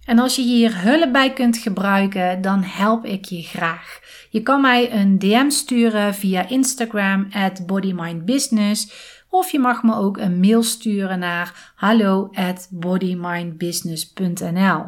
En 0.04 0.18
als 0.18 0.36
je 0.36 0.42
hier 0.42 0.82
hulp 0.82 1.12
bij 1.12 1.32
kunt 1.32 1.56
gebruiken, 1.56 2.40
dan 2.40 2.62
help 2.62 3.04
ik 3.04 3.24
je 3.24 3.42
graag. 3.42 4.00
Je 4.30 4.42
kan 4.42 4.60
mij 4.60 4.92
een 4.92 5.18
DM 5.18 5.50
sturen 5.50 6.14
via 6.14 6.48
Instagram 6.48 7.28
at 7.32 7.66
bodymindbusiness 7.66 8.92
of 9.28 9.50
je 9.50 9.58
mag 9.58 9.82
me 9.82 9.94
ook 9.94 10.18
een 10.18 10.40
mail 10.40 10.62
sturen 10.62 11.18
naar 11.18 11.72
hallo 11.74 12.28
at 12.32 12.68
bodymindbusiness.nl. 12.70 14.86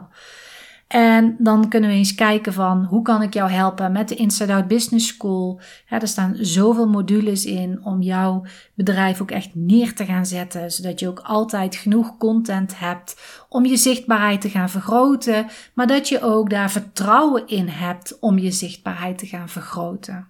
En 0.91 1.37
dan 1.39 1.69
kunnen 1.69 1.91
we 1.91 1.97
eens 1.97 2.15
kijken 2.15 2.53
van 2.53 2.85
hoe 2.85 3.03
kan 3.03 3.23
ik 3.23 3.35
jou 3.35 3.51
helpen 3.51 3.93
met 3.93 4.09
de 4.09 4.15
Inside 4.15 4.53
Out 4.53 4.69
Business 4.69 5.07
School. 5.07 5.61
Er 5.89 6.09
staan 6.09 6.37
zoveel 6.37 6.89
modules 6.89 7.45
in 7.45 7.85
om 7.85 8.03
jouw 8.03 8.45
bedrijf 8.75 9.21
ook 9.21 9.31
echt 9.31 9.55
neer 9.55 9.95
te 9.95 10.05
gaan 10.05 10.27
zetten. 10.27 10.71
Zodat 10.71 11.01
je 11.01 11.09
ook 11.09 11.21
altijd 11.21 11.77
genoeg 11.77 12.17
content 12.17 12.79
hebt 12.79 13.21
om 13.49 13.67
je 13.67 13.77
zichtbaarheid 13.77 14.41
te 14.41 14.49
gaan 14.49 14.71
vergroten. 14.71 15.47
Maar 15.75 15.87
dat 15.87 16.09
je 16.09 16.23
ook 16.23 16.51
daar 16.51 16.71
vertrouwen 16.71 17.47
in 17.47 17.69
hebt 17.69 18.19
om 18.21 18.39
je 18.39 18.51
zichtbaarheid 18.51 19.19
te 19.19 19.27
gaan 19.27 19.49
vergroten. 19.49 20.27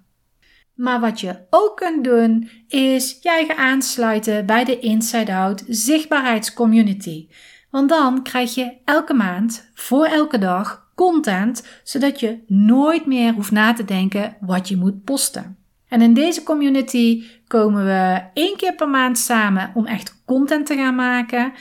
Maar 0.75 1.01
wat 1.01 1.21
je 1.21 1.47
ook 1.51 1.77
kunt 1.77 2.05
doen, 2.05 2.51
is 2.69 3.19
jij 3.21 3.47
gaan 3.47 3.57
aansluiten 3.57 4.47
bij 4.47 4.65
de 4.65 4.79
Inside 4.79 5.35
Out 5.35 5.65
zichtbaarheidscommunity. 5.69 7.29
Want 7.71 7.89
dan 7.89 8.23
krijg 8.23 8.55
je 8.55 8.73
elke 8.85 9.15
maand, 9.15 9.71
voor 9.75 10.05
elke 10.05 10.39
dag, 10.39 10.89
content, 10.95 11.67
zodat 11.85 12.21
je 12.21 12.39
nooit 12.47 13.07
meer 13.07 13.33
hoeft 13.33 13.51
na 13.51 13.73
te 13.73 13.85
denken 13.85 14.37
wat 14.41 14.69
je 14.69 14.77
moet 14.77 15.05
posten. 15.05 15.57
En 15.89 16.03
in 16.03 16.15
deze 16.15 16.43
community 16.43 17.25
komen 17.47 17.85
we 17.85 18.23
één 18.35 18.57
keer 18.57 18.75
per 18.75 18.89
maand 18.89 19.19
samen 19.19 19.71
om 19.75 19.87
echt 19.87 20.23
content 20.25 20.67
te 20.67 20.75
gaan 20.75 20.95
maken. 20.95 21.53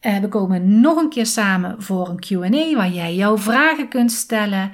Eh, 0.00 0.18
we 0.18 0.28
komen 0.28 0.80
nog 0.80 0.96
een 0.96 1.08
keer 1.08 1.26
samen 1.26 1.82
voor 1.82 2.08
een 2.08 2.24
QA 2.26 2.76
waar 2.76 2.90
jij 2.90 3.14
jouw 3.14 3.38
vragen 3.38 3.88
kunt 3.88 4.12
stellen. 4.12 4.70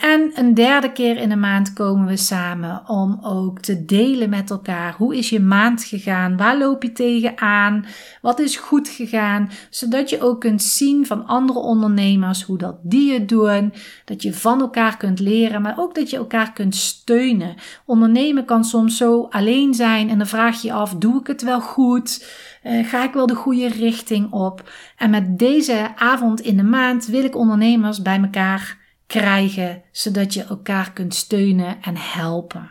En 0.00 0.30
een 0.34 0.54
derde 0.54 0.92
keer 0.92 1.16
in 1.16 1.28
de 1.28 1.36
maand 1.36 1.72
komen 1.72 2.06
we 2.06 2.16
samen 2.16 2.82
om 2.86 3.18
ook 3.22 3.60
te 3.60 3.84
delen 3.84 4.28
met 4.28 4.50
elkaar. 4.50 4.94
Hoe 4.96 5.16
is 5.16 5.30
je 5.30 5.40
maand 5.40 5.84
gegaan? 5.84 6.36
Waar 6.36 6.58
loop 6.58 6.82
je 6.82 6.92
tegenaan? 6.92 7.84
Wat 8.22 8.38
is 8.38 8.56
goed 8.56 8.88
gegaan? 8.88 9.50
Zodat 9.70 10.10
je 10.10 10.20
ook 10.20 10.40
kunt 10.40 10.62
zien 10.62 11.06
van 11.06 11.26
andere 11.26 11.58
ondernemers 11.58 12.42
hoe 12.42 12.58
dat 12.58 12.76
die 12.82 13.12
het 13.12 13.28
doen. 13.28 13.72
Dat 14.04 14.22
je 14.22 14.34
van 14.34 14.60
elkaar 14.60 14.96
kunt 14.96 15.20
leren, 15.20 15.62
maar 15.62 15.78
ook 15.78 15.94
dat 15.94 16.10
je 16.10 16.16
elkaar 16.16 16.52
kunt 16.52 16.74
steunen. 16.74 17.54
Ondernemen 17.84 18.44
kan 18.44 18.64
soms 18.64 18.96
zo 18.96 19.26
alleen 19.30 19.74
zijn 19.74 20.10
en 20.10 20.18
dan 20.18 20.26
vraag 20.26 20.62
je 20.62 20.68
je 20.68 20.74
af: 20.74 20.94
doe 20.94 21.20
ik 21.20 21.26
het 21.26 21.42
wel 21.42 21.60
goed? 21.60 22.24
Uh, 22.64 22.88
ga 22.88 23.04
ik 23.04 23.12
wel 23.12 23.26
de 23.26 23.34
goede 23.34 23.68
richting 23.68 24.32
op? 24.32 24.70
En 24.96 25.10
met 25.10 25.38
deze 25.38 25.88
avond 25.96 26.40
in 26.40 26.56
de 26.56 26.62
maand 26.62 27.06
wil 27.06 27.24
ik 27.24 27.36
ondernemers 27.36 28.02
bij 28.02 28.20
elkaar 28.20 28.79
krijgen, 29.10 29.82
zodat 29.92 30.34
je 30.34 30.42
elkaar 30.42 30.92
kunt 30.92 31.14
steunen 31.14 31.82
en 31.82 31.96
helpen. 31.96 32.70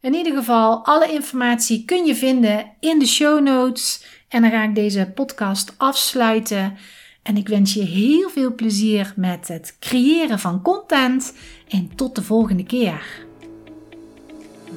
In 0.00 0.14
ieder 0.14 0.36
geval, 0.36 0.84
alle 0.84 1.12
informatie 1.12 1.84
kun 1.84 2.04
je 2.04 2.14
vinden 2.14 2.72
in 2.80 2.98
de 2.98 3.06
show 3.06 3.40
notes. 3.40 4.04
En 4.28 4.42
dan 4.42 4.50
ga 4.50 4.62
ik 4.62 4.74
deze 4.74 5.12
podcast 5.14 5.74
afsluiten. 5.76 6.76
En 7.22 7.36
ik 7.36 7.48
wens 7.48 7.74
je 7.74 7.82
heel 7.82 8.28
veel 8.28 8.54
plezier 8.54 9.12
met 9.16 9.48
het 9.48 9.76
creëren 9.80 10.38
van 10.38 10.62
content. 10.62 11.36
En 11.68 11.94
tot 11.94 12.14
de 12.14 12.22
volgende 12.22 12.64
keer. 12.64 13.26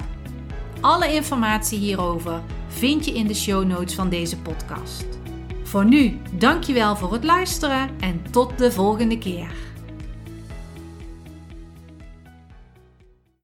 Alle 0.81 1.13
informatie 1.13 1.79
hierover 1.79 2.41
vind 2.67 3.05
je 3.05 3.11
in 3.11 3.27
de 3.27 3.35
show 3.35 3.65
notes 3.65 3.95
van 3.95 4.09
deze 4.09 4.37
podcast. 4.37 5.05
Voor 5.63 5.85
nu, 5.85 6.19
dankjewel 6.37 6.95
voor 6.95 7.13
het 7.13 7.23
luisteren 7.23 7.89
en 7.99 8.21
tot 8.31 8.57
de 8.57 8.71
volgende 8.71 9.17
keer. 9.17 9.65